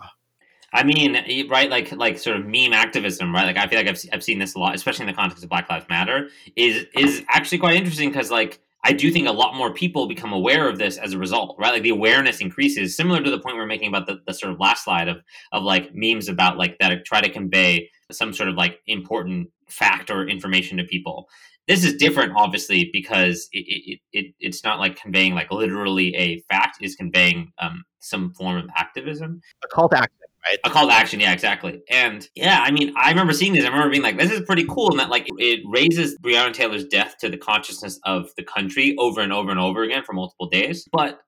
[0.74, 3.46] I mean, right, like like sort of meme activism, right?
[3.46, 5.50] Like I feel like I've I've seen this a lot, especially in the context of
[5.50, 6.30] Black Lives Matter.
[6.56, 10.34] Is is actually quite interesting because like I do think a lot more people become
[10.34, 11.72] aware of this as a result, right?
[11.72, 14.52] Like the awareness increases, similar to the point we are making about the, the sort
[14.52, 15.18] of last slide of
[15.52, 20.10] of like memes about like that try to convey some sort of like important fact
[20.10, 21.30] or information to people.
[21.68, 26.42] This is different, obviously, because it, it, it it's not like conveying like literally a
[26.50, 29.40] fact; is conveying um, some form of activism.
[29.64, 30.60] A call to action right?
[30.64, 31.82] A call to action, yeah, exactly.
[31.90, 33.64] And yeah, I mean, I remember seeing this.
[33.64, 36.86] I remember being like, this is pretty cool, and that like it raises Breonna Taylor's
[36.86, 40.48] death to the consciousness of the country over and over and over again for multiple
[40.50, 40.88] days.
[40.92, 41.20] But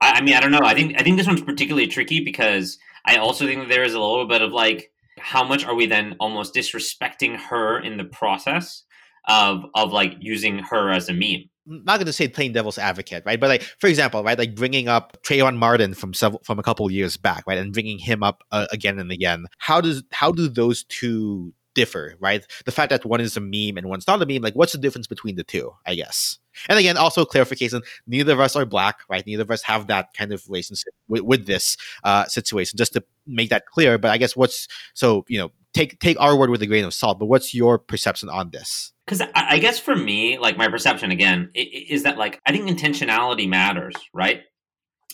[0.00, 0.60] I, I mean, I don't know.
[0.62, 3.94] I think I think this one's particularly tricky because I also think that there is
[3.94, 8.04] a little bit of like, how much are we then almost disrespecting her in the
[8.04, 8.84] process
[9.28, 11.48] of of like using her as a meme?
[11.66, 13.38] Not going to say playing devil's advocate, right?
[13.38, 16.90] But like, for example, right, like bringing up Trayvon Martin from several, from a couple
[16.90, 19.46] years back, right, and bringing him up uh, again and again.
[19.58, 22.46] How does how do those two differ, right?
[22.64, 24.78] The fact that one is a meme and one's not a meme, like what's the
[24.78, 25.72] difference between the two?
[25.86, 26.38] I guess.
[26.68, 29.26] And again, also clarification: neither of us are black, right?
[29.26, 32.76] Neither of us have that kind of relationship with, with this uh, situation.
[32.76, 33.98] Just to make that clear.
[33.98, 36.94] But I guess what's so you know take take our word with a grain of
[36.94, 37.18] salt.
[37.18, 38.92] But what's your perception on this?
[39.06, 43.48] because I, guess for me like my perception again is that like i think intentionality
[43.48, 44.42] matters right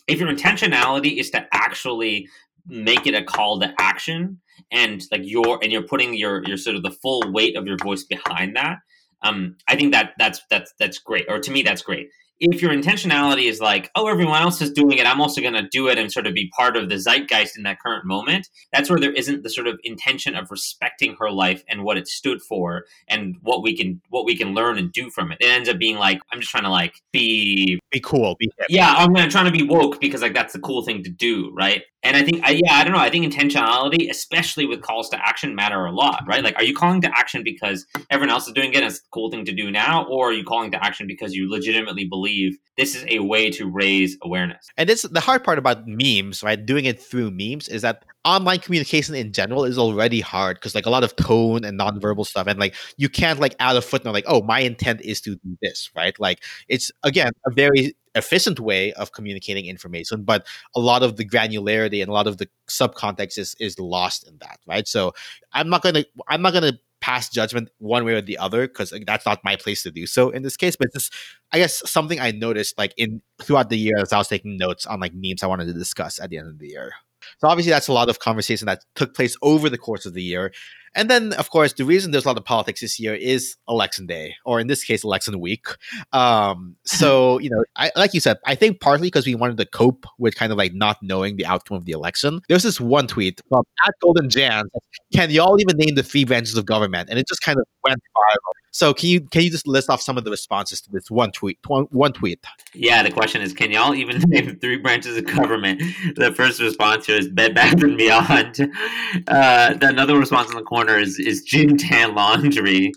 [0.07, 2.29] if your intentionality is to actually
[2.69, 4.41] make it a call to action
[4.71, 7.77] and like your and you're putting your your sort of the full weight of your
[7.79, 8.79] voice behind that
[9.23, 12.09] um i think that that's that's that's great or to me that's great
[12.41, 15.69] if your intentionality is like oh everyone else is doing it i'm also going to
[15.69, 18.91] do it and sort of be part of the zeitgeist in that current moment that's
[18.91, 22.41] where there isn't the sort of intention of respecting her life and what it stood
[22.43, 25.39] for and what we can what we can learn and do from it.
[25.41, 28.37] It ends up being like I'm just trying to like be Be cool.
[28.39, 31.11] Be yeah I'm gonna trying to be woke because like that's the cool thing to
[31.11, 31.83] do right.
[32.03, 35.29] And I think I, yeah I don't know I think intentionality especially with calls to
[35.29, 36.43] action matter a lot right.
[36.45, 39.09] Like are you calling to action because everyone else is doing it and it's a
[39.13, 42.59] cool thing to do now or are you calling to action because you legitimately believe
[42.79, 44.69] this is a way to raise awareness.
[44.77, 46.65] And it's the hard part about memes, right?
[46.65, 50.87] Doing it through memes is that online communication in general is already hard because like
[50.87, 54.13] a lot of tone and nonverbal stuff, and like you can't like add a footnote
[54.13, 56.19] like, oh, my intent is to do this, right?
[56.21, 61.25] Like it's again a very efficient way of communicating information, but a lot of the
[61.25, 64.87] granularity and a lot of the subcontext is is lost in that, right?
[64.87, 65.13] So
[65.53, 69.25] I'm not gonna I'm not gonna pass judgment one way or the other because that's
[69.25, 70.77] not my place to do so in this case.
[70.77, 71.13] But just
[71.53, 74.87] I guess something I noticed like in throughout the year as I was taking notes
[74.87, 76.93] on like memes I wanted to discuss at the end of the year.
[77.39, 80.23] So obviously that's a lot of conversation that took place over the course of the
[80.23, 80.53] year.
[80.95, 84.07] And then of course the reason there's a lot of politics this year is election
[84.07, 85.67] day, or in this case election week.
[86.13, 89.67] Um, so you know, I like you said, I think partly because we wanted to
[89.67, 92.41] cope with kind of like not knowing the outcome of the election.
[92.49, 94.65] There's this one tweet from at Golden Jan,
[95.13, 97.09] can y'all even name the three branches of government?
[97.11, 98.53] And it just kind of went viral.
[98.71, 101.33] So can you can you just list off some of the responses to this one
[101.33, 101.59] tweet?
[101.67, 102.45] One, one tweet.
[102.75, 105.83] Yeah, the question is, can y'all even name the three branches of government?
[106.17, 108.73] The first response here is Bed Bath and Beyond.
[109.27, 112.93] Uh, the another response in the corner is is gym tan laundry.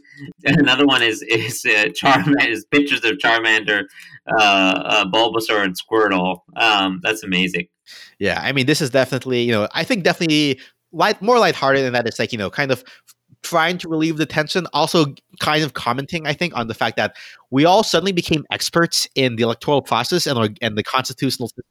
[0.46, 3.84] And another one is is uh, Charmander is pictures of Charmander,
[4.28, 6.40] uh, uh, Bulbasaur, and Squirtle.
[6.58, 7.68] Um, that's amazing.
[8.20, 10.60] Yeah, I mean, this is definitely, you know, I think definitely
[10.92, 12.84] light, more lighthearted in that it's like, you know, kind of
[13.44, 17.16] trying to relieve the tension, also kind of commenting, I think, on the fact that
[17.50, 21.64] we all suddenly became experts in the electoral process and, and the constitutional system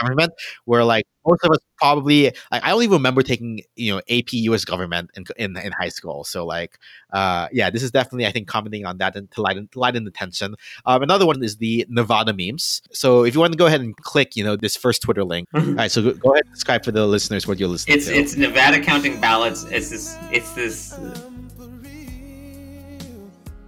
[0.00, 0.32] government,
[0.64, 4.32] where like most of us probably, like, I don't even remember taking, you know, AP
[4.32, 6.24] US government in, in, in high school.
[6.24, 6.78] So, like,
[7.12, 10.10] uh, yeah, this is definitely, I think, commenting on that and to lighten, lighten the
[10.10, 10.54] tension.
[10.86, 12.82] Um, another one is the Nevada memes.
[12.92, 15.48] So, if you want to go ahead and click, you know, this first Twitter link.
[15.54, 18.06] All right, so go, go ahead and describe for the listeners what you're listening It's
[18.06, 18.14] to.
[18.14, 19.64] it's Nevada counting ballots.
[19.64, 20.98] It's this it's this.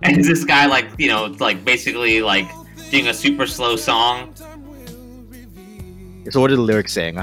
[0.02, 2.48] And this guy like you know like basically like
[2.90, 4.34] doing a super slow song.
[6.30, 7.16] So what are the lyrics saying?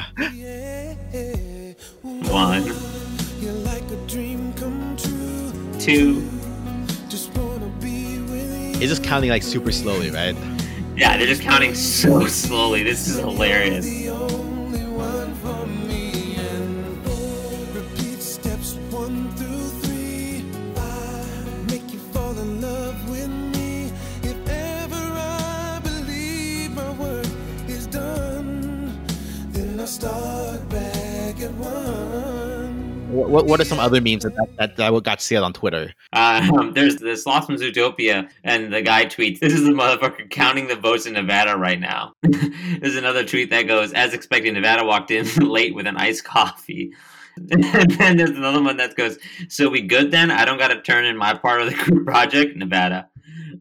[2.30, 2.64] One,
[5.80, 6.30] two.
[8.76, 10.36] It's just counting like super slowly, right?
[10.95, 12.84] Yeah, they're just counting so slowly.
[12.84, 13.86] This is hilarious.
[33.13, 35.93] What, what, what are some other memes that that, that, that got said on Twitter?
[36.13, 40.67] Um, there's this Lost from Zootopia, and the guy tweets, "This is the motherfucker counting
[40.67, 45.11] the votes in Nevada right now." there's another tweet that goes, "As expected, Nevada walked
[45.11, 46.93] in late with an iced coffee."
[47.51, 49.17] and then there's another one that goes,
[49.49, 50.31] "So we good then?
[50.31, 53.09] I don't got to turn in my part of the group project, Nevada."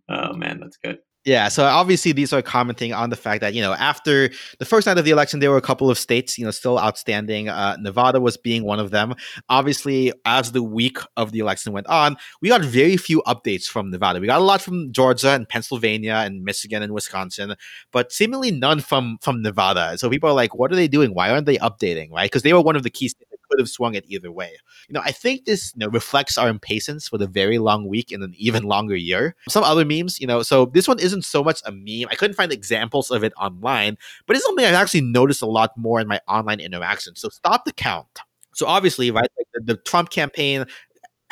[0.09, 1.01] Oh man, that's good.
[1.25, 4.89] Yeah, so obviously these are commenting on the fact that you know after the first
[4.89, 7.49] night of the election, there were a couple of states you know still outstanding.
[7.49, 9.15] Uh, Nevada was being one of them.
[9.49, 13.91] Obviously, as the week of the election went on, we got very few updates from
[13.91, 14.19] Nevada.
[14.19, 17.55] We got a lot from Georgia and Pennsylvania and Michigan and Wisconsin,
[17.93, 19.97] but seemingly none from from Nevada.
[19.99, 21.15] So people are like, what are they doing?
[21.15, 22.11] Why aren't they updating?
[22.11, 22.29] Right?
[22.31, 24.51] Because they were one of the key states could have swung it either way.
[24.89, 28.11] You know, I think this you know reflects our impatience for the very long week
[28.11, 29.37] in an even longer year.
[29.49, 32.09] Some other memes, you know, so this one isn't so much a meme.
[32.11, 35.77] I couldn't find examples of it online, but it's something I've actually noticed a lot
[35.77, 37.21] more in my online interactions.
[37.21, 38.21] So stop the count.
[38.55, 40.67] So obviously, right, like the, the Trump campaign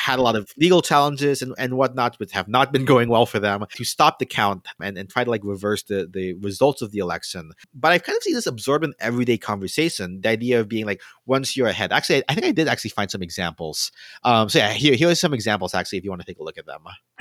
[0.01, 3.27] had a lot of legal challenges and, and whatnot, which have not been going well
[3.27, 6.81] for them, to stop the count and, and try to like reverse the, the results
[6.81, 7.53] of the election.
[7.75, 11.03] But I've kind of seen this absorbed in everyday conversation, the idea of being like,
[11.27, 11.93] once you're ahead.
[11.93, 13.93] Actually, I think I did actually find some examples.
[14.25, 16.43] Um, so yeah, here, here are some examples actually, if you want to take a
[16.43, 16.81] look at them.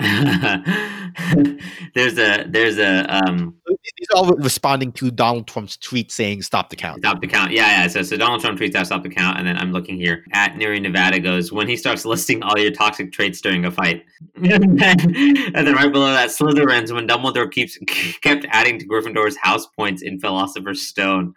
[1.94, 3.54] there's a there's a um
[3.98, 7.00] These are all responding to Donald Trump's tweet saying stop the count.
[7.00, 7.52] stop the count.
[7.52, 7.86] Yeah, yeah.
[7.86, 10.56] So so Donald Trump tweets out stop the count, and then I'm looking here at
[10.56, 14.04] Neri Nevada goes when he starts listing all your toxic traits during a fight,
[14.36, 15.16] and then,
[15.54, 17.78] and then right below that Slytherins when Dumbledore keeps
[18.22, 21.34] kept adding to Gryffindor's house points in Philosopher's Stone.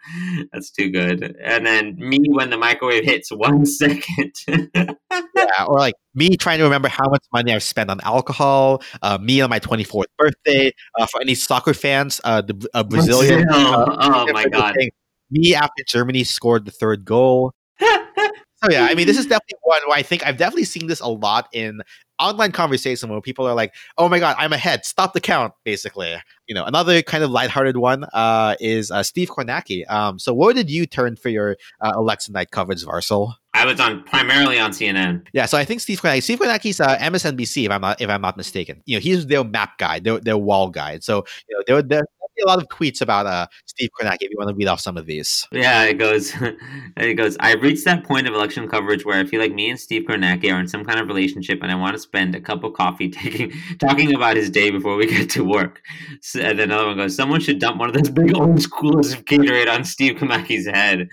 [0.52, 1.36] That's too good.
[1.42, 4.32] And then me when the microwave hits one second.
[4.46, 8.82] Yeah, or like me trying to remember how much money I've spent on alcohol.
[9.02, 10.72] Uh, me on my 24th birthday.
[10.98, 13.44] Uh, for any soccer fans, uh, the uh, Brazilian.
[13.44, 13.64] Brazil.
[13.66, 14.74] uh, Oh my god.
[14.74, 14.90] thing.
[15.30, 17.52] Me after Germany scored the third goal.
[18.64, 21.00] So yeah, I mean, this is definitely one where I think I've definitely seen this
[21.00, 21.80] a lot in
[22.18, 24.84] online conversation where people are like, "Oh my god, I'm ahead!
[24.84, 26.14] Stop the count!" Basically,
[26.46, 26.64] you know.
[26.64, 29.90] Another kind of lighthearted one uh, is uh, Steve Kornacki.
[29.90, 33.34] Um, so, where did you turn for your uh, election night coverage, Varshil?
[33.54, 35.26] I was on primarily on CNN.
[35.32, 38.20] Yeah, so I think Steve Kornacki, Steve Kornacki's uh, MSNBC, if I'm not if I'm
[38.20, 38.82] not mistaken.
[38.84, 41.04] You know, he's their map guy, their their wall guide.
[41.04, 42.02] So you know, there there
[42.34, 44.22] be a lot of tweets about uh, Steve Kornacki.
[44.22, 46.32] If you want to read off some of these, Yeah, it goes.
[46.96, 47.36] it goes.
[47.40, 50.52] I've reached that point of election coverage where I feel like me and Steve Kornacki
[50.52, 53.10] are in some kind of relationship, and I want to spend a cup of coffee
[53.10, 55.80] taking talking about his day before we get to work.
[56.20, 57.16] So, and then another one goes.
[57.16, 61.08] Someone should dump one of those big orange coolers of Gatorade on Steve Kornacki's head.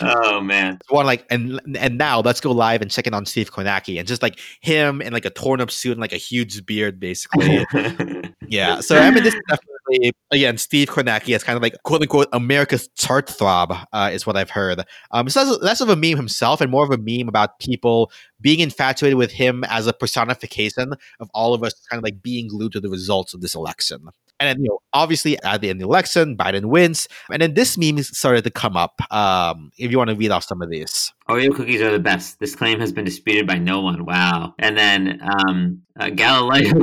[0.00, 0.78] Oh man.
[0.88, 4.06] one like and and now let's go live and check in on Steve Kornacki and
[4.06, 7.64] just like him in like a torn up suit and like a huge beard, basically.
[8.48, 12.02] yeah, so I mean, this is definitely again Steve Kornacki is kind of like quote
[12.02, 14.82] unquote America's chart throb uh, is what I've heard.
[15.10, 18.10] Um, it's less, less of a meme himself and more of a meme about people
[18.40, 22.48] being infatuated with him as a personification of all of us kind of like being
[22.48, 24.08] glued to the results of this election.
[24.40, 27.06] And then, you know, obviously at the end of the election, Biden wins.
[27.30, 29.00] And then this meme started to come up.
[29.12, 31.12] Um, if you want to read off some of these.
[31.28, 32.40] Oreo cookies are the best.
[32.40, 34.04] This claim has been disputed by no one.
[34.04, 34.54] Wow.
[34.58, 36.80] And then um, uh, Galileo,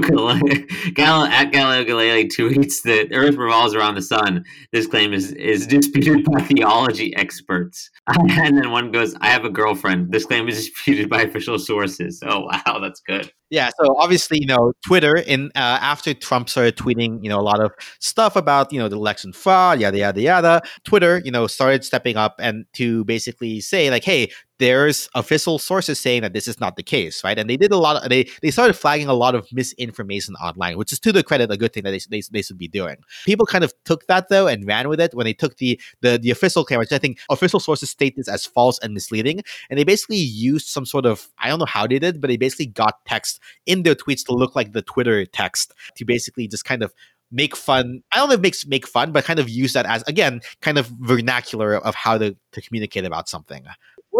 [0.94, 4.46] Gal- at Galileo Galilei tweets that Earth revolves around the sun.
[4.72, 7.90] This claim is, is disputed by theology experts.
[8.08, 10.12] and then one goes, I have a girlfriend.
[10.12, 12.22] This claim is disputed by official sources.
[12.26, 12.80] Oh, wow.
[12.80, 13.32] That's good.
[13.52, 17.42] Yeah, so obviously, you know, Twitter in uh, after Trump started tweeting, you know, a
[17.42, 20.62] lot of stuff about, you know, the election fraud, yada yada yada.
[20.84, 26.00] Twitter, you know, started stepping up and to basically say like, hey, there's official sources
[26.00, 27.40] saying that this is not the case, right?
[27.40, 30.78] And they did a lot of they they started flagging a lot of misinformation online,
[30.78, 32.98] which is to their credit a good thing that they, they, they should be doing.
[33.26, 36.18] People kind of took that though and ran with it when they took the the
[36.18, 39.80] the official claim, which I think official sources state this as false and misleading, and
[39.80, 42.68] they basically used some sort of I don't know how they did, but they basically
[42.68, 46.84] got text in their tweets to look like the Twitter text to basically just kind
[46.84, 46.94] of
[47.32, 48.02] make fun.
[48.12, 50.78] I don't know if makes make fun, but kind of use that as again kind
[50.78, 53.66] of vernacular of how to, to communicate about something.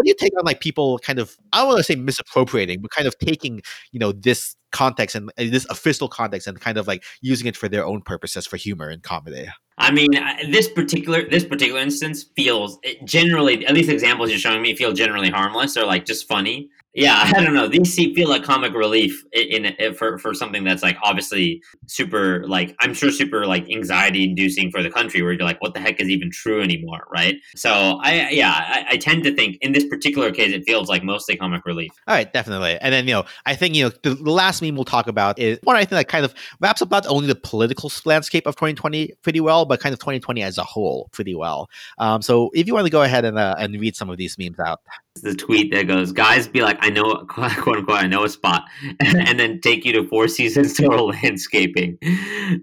[0.00, 2.80] What do you take on like people kind of I don't want to say misappropriating,
[2.80, 3.60] but kind of taking
[3.92, 7.56] you know this context and uh, this official context and kind of like using it
[7.56, 9.48] for their own purposes for humor and comedy.
[9.78, 10.10] I mean,
[10.50, 14.76] this particular this particular instance feels it generally, at least the examples you're showing me
[14.76, 16.68] feel generally harmless or like just funny.
[16.92, 17.68] Yeah, I don't know.
[17.68, 22.74] These feel like comic relief in, in for for something that's like obviously super like
[22.80, 26.00] I'm sure super like anxiety inducing for the country where you're like, what the heck
[26.00, 27.36] is even true anymore, right?
[27.54, 31.02] So I yeah, I, I tend to think in this particular case it feels like
[31.04, 31.92] mostly comic relief.
[32.06, 32.76] All right, definitely.
[32.80, 35.38] And then, you know, I think, you know, the, the last meme we'll talk about
[35.38, 38.56] is one I think that kind of wraps up not only the political landscape of
[38.56, 41.68] 2020 pretty well, but kind of 2020 as a whole pretty well.
[41.98, 44.38] Um, so if you want to go ahead and, uh, and read some of these
[44.38, 44.80] memes out.
[45.16, 48.64] The tweet that goes, "Guys, be like, I know, quote unquote, I know a spot,"
[49.00, 51.98] and then take you to Four Seasons Total Landscaping.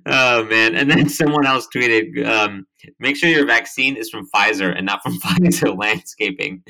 [0.06, 0.76] Oh man!
[0.76, 2.66] And then someone else tweeted, um,
[3.00, 6.64] "Make sure your vaccine is from Pfizer and not from Pfizer Landscaping."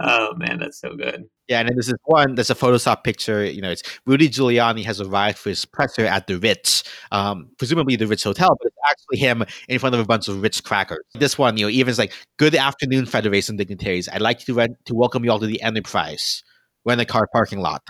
[0.00, 1.24] Oh man, that's so good.
[1.48, 5.38] Yeah, and this one, there's a Photoshop picture, you know, it's Rudy Giuliani has arrived
[5.38, 6.82] for his presser at the Ritz,
[7.12, 10.42] um, presumably the Ritz Hotel, but it's actually him in front of a bunch of
[10.42, 11.04] Ritz crackers.
[11.14, 14.08] This one, you know, even's like, good afternoon, Federation dignitaries.
[14.08, 16.42] I'd like to, rent, to welcome you all to the Enterprise.
[16.84, 17.82] We're in the car parking lot.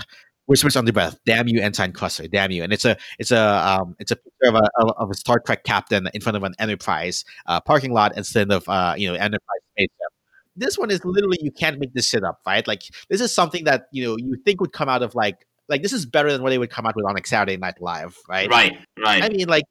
[0.47, 2.29] Whispers under breath, "Damn you, Ensign Cluster!
[2.29, 5.11] Damn you!" And it's a it's a um, it's a picture of a of, of
[5.11, 8.95] a Star Trek captain in front of an Enterprise uh, parking lot instead of uh,
[8.97, 10.13] you know Enterprise spaceship
[10.57, 12.67] this one is literally you can't make this shit up, right?
[12.67, 15.83] Like this is something that you know you think would come out of like like
[15.83, 18.17] this is better than what they would come out with on like Saturday Night Live,
[18.29, 18.49] right?
[18.49, 19.65] Right, right, I mean, like,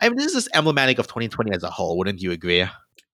[0.00, 1.98] I mean, this is emblematic of 2020 as a whole.
[1.98, 2.66] Wouldn't you agree?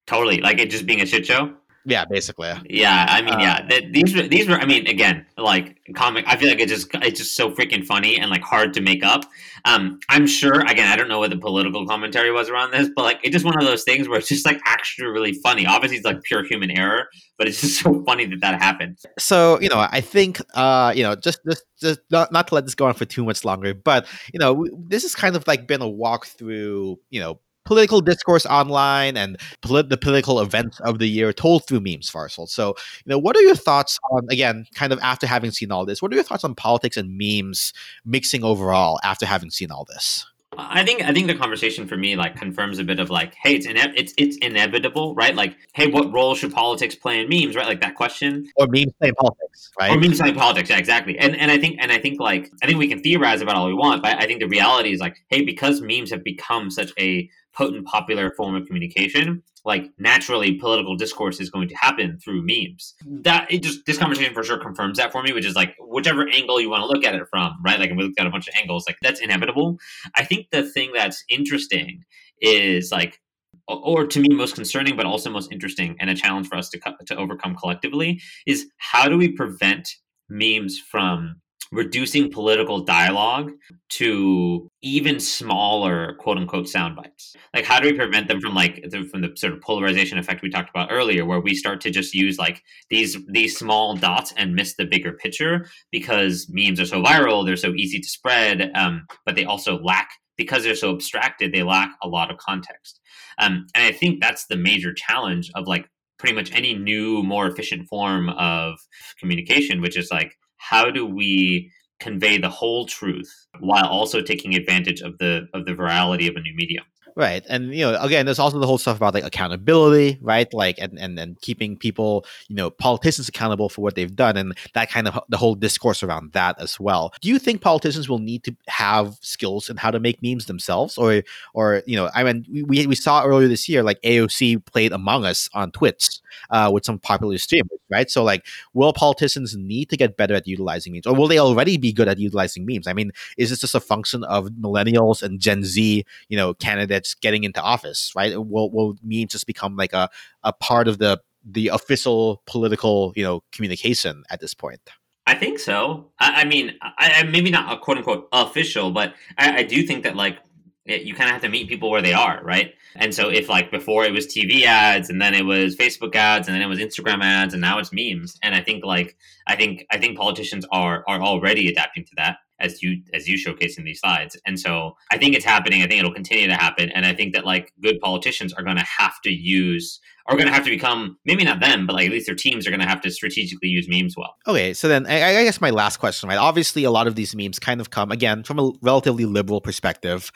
[0.07, 0.41] totally.
[0.41, 1.55] Like it just being a shit show.
[1.89, 2.53] Yeah, basically.
[2.69, 4.57] Yeah, I mean, yeah, th- these were these were.
[4.57, 6.25] I mean, again, like comic.
[6.27, 9.05] I feel like it just it's just so freaking funny and like hard to make
[9.05, 9.25] up.
[9.65, 10.61] Um, I'm sure.
[10.63, 13.45] Again, I don't know what the political commentary was around this, but like it's just
[13.45, 15.65] one of those things where it's just like actually really funny.
[15.65, 17.09] Obviously, it's like pure human error,
[17.39, 18.99] but it's just so funny that that happened.
[19.19, 22.65] so you know i think uh you know just just just not, not to let
[22.65, 25.67] this go on for too much longer but you know this has kind of like
[25.67, 30.99] been a walk through you know political discourse online and polit- the political events of
[30.99, 32.49] the year told through memes Varshil.
[32.49, 32.69] so
[33.05, 36.01] you know what are your thoughts on again kind of after having seen all this
[36.01, 37.73] what are your thoughts on politics and memes
[38.05, 40.25] mixing overall after having seen all this
[40.59, 43.55] I think I think the conversation for me like confirms a bit of like, hey,
[43.57, 45.35] it's ine- it's it's inevitable, right?
[45.35, 47.67] Like, hey, what role should politics play in memes, right?
[47.67, 48.49] Like that question.
[48.57, 51.19] or memes playing politics right Or memes like politics, yeah, exactly.
[51.19, 53.67] And and I think and I think like I think we can theorize about all
[53.67, 56.93] we want, but I think the reality is like, hey, because memes have become such
[56.99, 62.43] a potent popular form of communication, like naturally political discourse is going to happen through
[62.43, 62.95] memes.
[63.07, 63.25] Mm.
[63.25, 66.29] That it just this conversation for sure confirms that for me, which is like whichever
[66.29, 67.81] angle you want to look at it from, right?
[67.81, 69.79] Like we looked at a bunch of angles, like that's inevitable.
[70.15, 72.05] I think the thing that's interesting
[72.41, 73.21] is like
[73.69, 76.79] or- to me most concerning but also most interesting and a challenge for us to
[77.07, 79.89] to overcome collectively is how do we prevent
[80.29, 81.41] memes from
[81.73, 83.53] reducing political dialogue
[83.89, 87.35] to even smaller quote unquote sound bites.
[87.55, 90.51] Like how do we prevent them from like from the sort of polarization effect we
[90.51, 94.55] talked about earlier where we start to just use like these these small dots and
[94.55, 95.67] miss the bigger picture?
[95.91, 100.11] Because memes are so viral they're so easy to spread um, but they also lack
[100.37, 103.01] because they're so abstracted they lack a lot of context.
[103.39, 105.89] Um, and i think that's the major challenge of like
[106.19, 108.79] pretty much any new more efficient form of
[109.19, 115.01] communication which is like how do we convey the whole truth while also taking advantage
[115.01, 116.85] of the of the virality of a new medium
[117.17, 117.43] Right.
[117.49, 120.53] And you know, again, there's also the whole stuff about like accountability, right?
[120.53, 124.55] Like and and, and keeping people, you know, politicians accountable for what they've done and
[124.75, 127.15] that kind of the whole discourse around that as well.
[127.23, 130.99] Do you think politicians will need to have skills in how to make memes themselves?
[130.99, 131.23] Or
[131.55, 135.25] or, you know, I mean we, we saw earlier this year like AOC played Among
[135.25, 136.21] Us on Twitch
[136.51, 138.11] uh, with some popular streamers, right?
[138.11, 141.07] So like will politicians need to get better at utilizing memes?
[141.07, 142.87] Or will they already be good at utilizing memes?
[142.87, 147.15] I mean, is this just a function of millennials and Gen Z, you know, candidates
[147.15, 148.37] getting into office, right?
[148.37, 150.09] Will will memes just become like a,
[150.43, 154.81] a part of the the official political, you know, communication at this point?
[155.27, 156.13] I think so.
[156.21, 159.83] I, I mean, I, I maybe not a quote unquote official, but I, I do
[159.83, 160.39] think that like
[160.87, 162.75] it, you kind of have to meet people where they are, right?
[162.95, 166.49] And so if like before it was TV ads, and then it was Facebook ads,
[166.49, 168.39] and then it was Instagram ads, and now it's memes.
[168.43, 169.17] And I think like
[169.47, 173.37] I think I think politicians are are already adapting to that as you as you
[173.37, 174.39] showcase in these slides.
[174.47, 175.83] And so I think it's happening.
[175.83, 176.91] I think it'll continue to happen.
[176.91, 180.47] And I think that like good politicians are going to have to use are going
[180.47, 182.81] to have to become maybe not them, but like at least their teams are going
[182.81, 184.35] to have to strategically use memes well.
[184.47, 186.39] Okay, so then I, I guess my last question, right?
[186.39, 190.33] Obviously, a lot of these memes kind of come again from a relatively liberal perspective.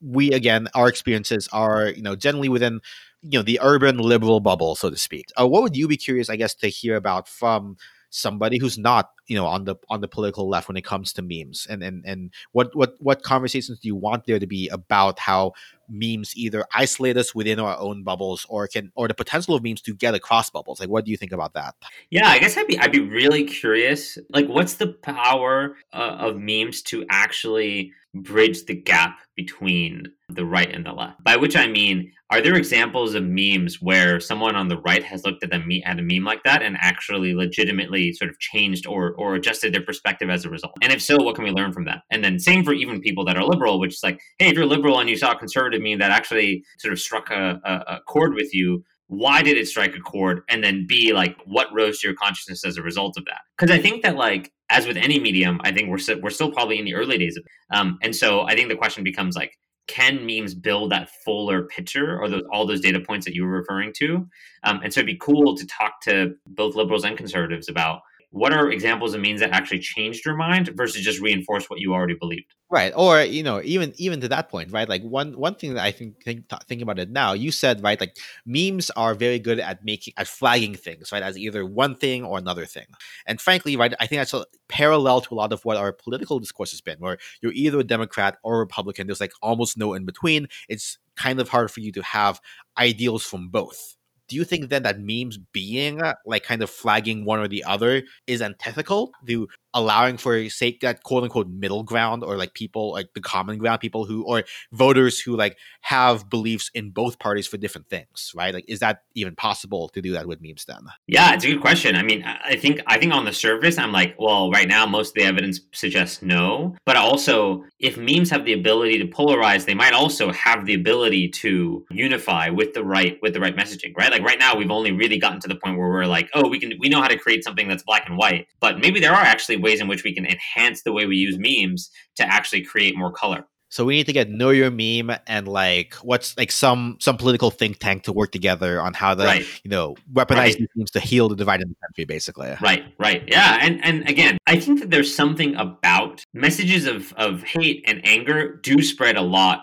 [0.00, 2.80] We again, our experiences are you know generally within
[3.22, 5.26] you know the urban liberal bubble, so to speak.
[5.38, 7.76] Uh, what would you be curious, I guess, to hear about from
[8.14, 11.20] somebody who's not you know on the on the political left when it comes to
[11.20, 15.18] memes and and and what what what conversations do you want there to be about
[15.18, 15.52] how
[15.88, 19.80] memes either isolate us within our own bubbles or can or the potential of memes
[19.82, 21.74] to get across bubbles like what do you think about that
[22.10, 24.18] Yeah, I guess I'd be I'd be really curious.
[24.30, 30.72] Like, what's the power uh, of memes to actually bridge the gap between the right
[30.72, 31.22] and the left?
[31.24, 35.24] By which I mean, are there examples of memes where someone on the right has
[35.24, 38.86] looked at the me- at a meme like that and actually legitimately sort of changed
[38.86, 40.74] or or adjusted their perspective as a result?
[40.82, 42.02] And if so, what can we learn from that?
[42.10, 44.66] And then same for even people that are liberal, which is like, hey, if you're
[44.66, 48.00] liberal and you saw a conservative meme that actually sort of struck a, a, a
[48.06, 50.42] chord with you, why did it strike a chord?
[50.48, 53.40] And then b like what rose to your consciousness as a result of that?
[53.56, 56.50] Because i think that like as with any medium i think we're still, we're still
[56.50, 59.36] probably in the early days of it um, and so i think the question becomes
[59.36, 63.44] like can memes build that fuller picture or those all those data points that you
[63.44, 64.26] were referring to?
[64.62, 68.00] Um, and so it'd be cool to talk to both liberals and conservatives about
[68.34, 71.94] what are examples of memes that actually changed your mind versus just reinforce what you
[71.94, 72.52] already believed?
[72.68, 74.88] Right or you know even even to that point right?
[74.88, 78.00] Like one one thing that i think think thinking about it now you said right
[78.00, 82.24] like memes are very good at making at flagging things right as either one thing
[82.24, 82.86] or another thing.
[83.26, 86.40] And frankly right i think that's a parallel to a lot of what our political
[86.40, 89.94] discourse has been where you're either a democrat or a republican there's like almost no
[89.94, 92.40] in between it's kind of hard for you to have
[92.76, 93.96] ideals from both
[94.28, 97.64] do you think then that memes being uh, like kind of flagging one or the
[97.64, 102.92] other is antithetical to allowing for sake that quote unquote middle ground or like people
[102.92, 107.46] like the common ground people who or voters who like have beliefs in both parties
[107.46, 110.84] for different things right like is that even possible to do that with memes then
[111.06, 111.96] Yeah, it's a good question.
[111.96, 114.86] I mean, I I think I think on the surface, I'm like, well, right now
[114.86, 116.76] most of the evidence suggests no.
[116.86, 121.28] But also, if memes have the ability to polarize, they might also have the ability
[121.30, 124.12] to unify with the right with the right messaging, right?
[124.14, 126.58] Like right now, we've only really gotten to the point where we're like, oh, we
[126.62, 128.46] can we know how to create something that's black and white.
[128.60, 131.36] But maybe there are actually ways in which we can enhance the way we use
[131.38, 133.42] memes to actually create more color.
[133.76, 137.50] so we need to get know your meme and like what's like some some political
[137.50, 139.46] think tank to work together on how to Right.
[139.64, 140.58] you know weaponize Right.
[140.60, 143.22] these memes to heal the divide in the country basically Right, right.
[143.36, 143.58] Yeah.
[143.64, 148.38] And and again, I think that there's something about messages of, of hate and anger
[148.68, 149.58] do spread a lot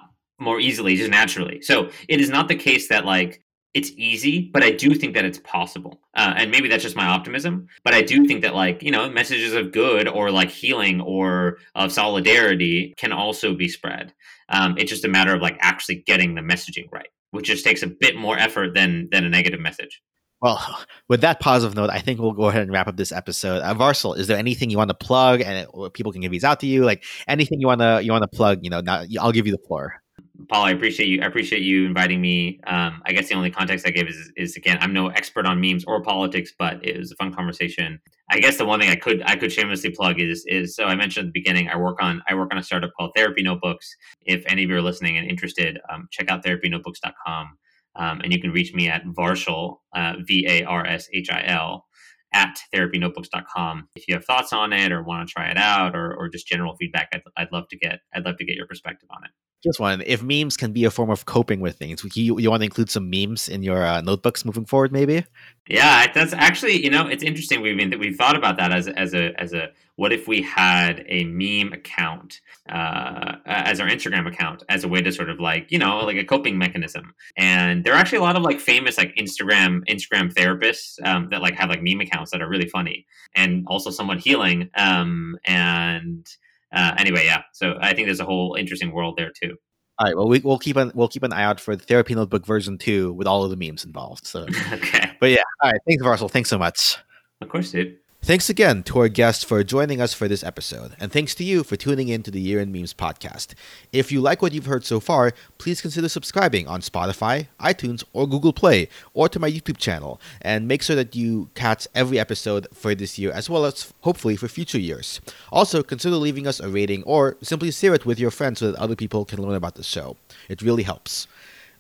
[0.47, 1.58] more easily, just naturally.
[1.70, 1.76] So
[2.14, 3.32] it is not the case that like
[3.74, 6.01] it's easy, but I do think that it's possible.
[6.13, 7.67] Uh, and maybe that's just my optimism.
[7.84, 11.57] But I do think that like, you know, messages of good or like healing or
[11.76, 14.13] of solidarity can also be spread.
[14.49, 17.82] Um, it's just a matter of like actually getting the messaging right, which just takes
[17.82, 20.01] a bit more effort than than a negative message.
[20.41, 23.61] Well, with that positive note, I think we'll go ahead and wrap up this episode.
[23.61, 26.43] Uh, Varshil, is there anything you want to plug, and uh, people can give these
[26.43, 26.84] out to you?
[26.84, 28.59] Like anything you wanna you wanna plug?
[28.63, 30.01] You know, now I'll give you the floor.
[30.50, 31.22] Paul, I appreciate you.
[31.22, 32.60] I appreciate you inviting me.
[32.68, 35.60] Um, I guess the only context I give is, is again, I'm no expert on
[35.60, 38.00] memes or politics, but it was a fun conversation.
[38.30, 40.96] I guess the one thing I could I could shamelessly plug is is so I
[40.96, 43.96] mentioned at the beginning I work on I work on a startup called Therapy Notebooks.
[44.22, 47.58] If any of you are listening and interested, um, check out therapynotebooks.com,
[47.98, 51.44] um, and you can reach me at Varshil uh, V A R S H I
[51.46, 51.86] L
[52.34, 56.16] at therapynotebooks.com if you have thoughts on it or want to try it out or,
[56.16, 59.10] or just general feedback I'd, I'd love to get i'd love to get your perspective
[59.12, 59.32] on it
[59.64, 60.01] Just one.
[60.07, 62.89] If memes can be a form of coping with things, you you want to include
[62.89, 65.24] some memes in your uh, notebooks moving forward, maybe?
[65.68, 67.62] Yeah, that's actually you know it's interesting.
[67.62, 71.05] We've been we've thought about that as as a as a what if we had
[71.07, 75.72] a meme account uh, as our Instagram account as a way to sort of like
[75.72, 77.14] you know like a coping mechanism.
[77.38, 81.43] And there are actually a lot of like famous like Instagram Instagram therapists um, that
[81.43, 83.05] like have like meme accounts that are really funny
[83.36, 84.72] and also somewhat healing.
[84.76, 86.28] Um, and
[86.74, 87.43] uh, anyway, yeah.
[87.53, 89.55] So I think there's a whole interesting world there too.
[89.99, 90.15] All right.
[90.15, 92.78] Well, we, we'll keep an we'll keep an eye out for the therapy notebook version
[92.78, 94.26] two with all of the memes involved.
[94.26, 95.43] So, okay, but yeah.
[95.61, 95.82] All right.
[95.88, 96.32] Thanks, Varshil.
[96.32, 96.97] Thanks so much.
[97.41, 97.97] of course, dude.
[98.24, 101.63] Thanks again to our guests for joining us for this episode, and thanks to you
[101.63, 103.55] for tuning in to the Year in Memes podcast.
[103.91, 108.30] If you like what you've heard so far, please consider subscribing on Spotify, iTunes, or
[108.30, 112.67] Google Play, or to my YouTube channel, and make sure that you catch every episode
[112.72, 115.19] for this year as well as hopefully for future years.
[115.51, 118.80] Also, consider leaving us a rating or simply share it with your friends so that
[118.80, 120.15] other people can learn about the show.
[120.47, 121.28] It really helps.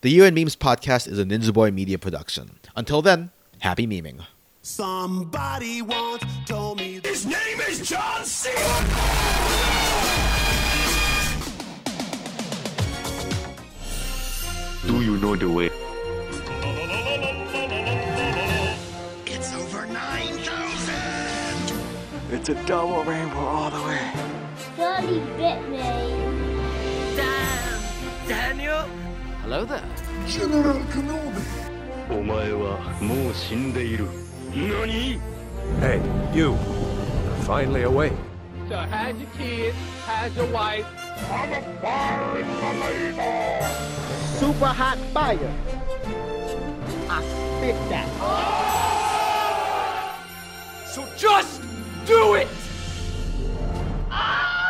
[0.01, 2.57] The Year in Memes podcast is a Ninja Boy media production.
[2.75, 3.29] Until then,
[3.59, 4.25] happy meming.
[4.63, 8.53] Somebody once told me his name is John Cena
[14.85, 15.71] Do you know the way?
[19.25, 21.73] It's over 9,000!
[22.29, 24.11] It's a double rainbow all the way.
[24.77, 25.79] Johnny bit me.
[27.15, 27.81] Damn!
[28.27, 28.87] Daniel?
[29.41, 29.83] Hello there.
[30.27, 31.41] General Kenobi.
[32.11, 34.05] お前はもう死んでいる。
[34.55, 35.19] Nani?
[35.79, 36.01] Hey,
[36.33, 36.57] you.
[37.43, 38.13] Finally awake.
[38.67, 39.73] So has a kid,
[40.05, 40.85] has a wife.
[41.29, 42.53] I'm a fire in the
[42.85, 43.67] labor.
[44.37, 45.53] Super hot fire.
[47.09, 48.07] I spit that.
[50.87, 51.61] So just
[52.05, 52.47] do it!
[54.09, 54.60] Ah!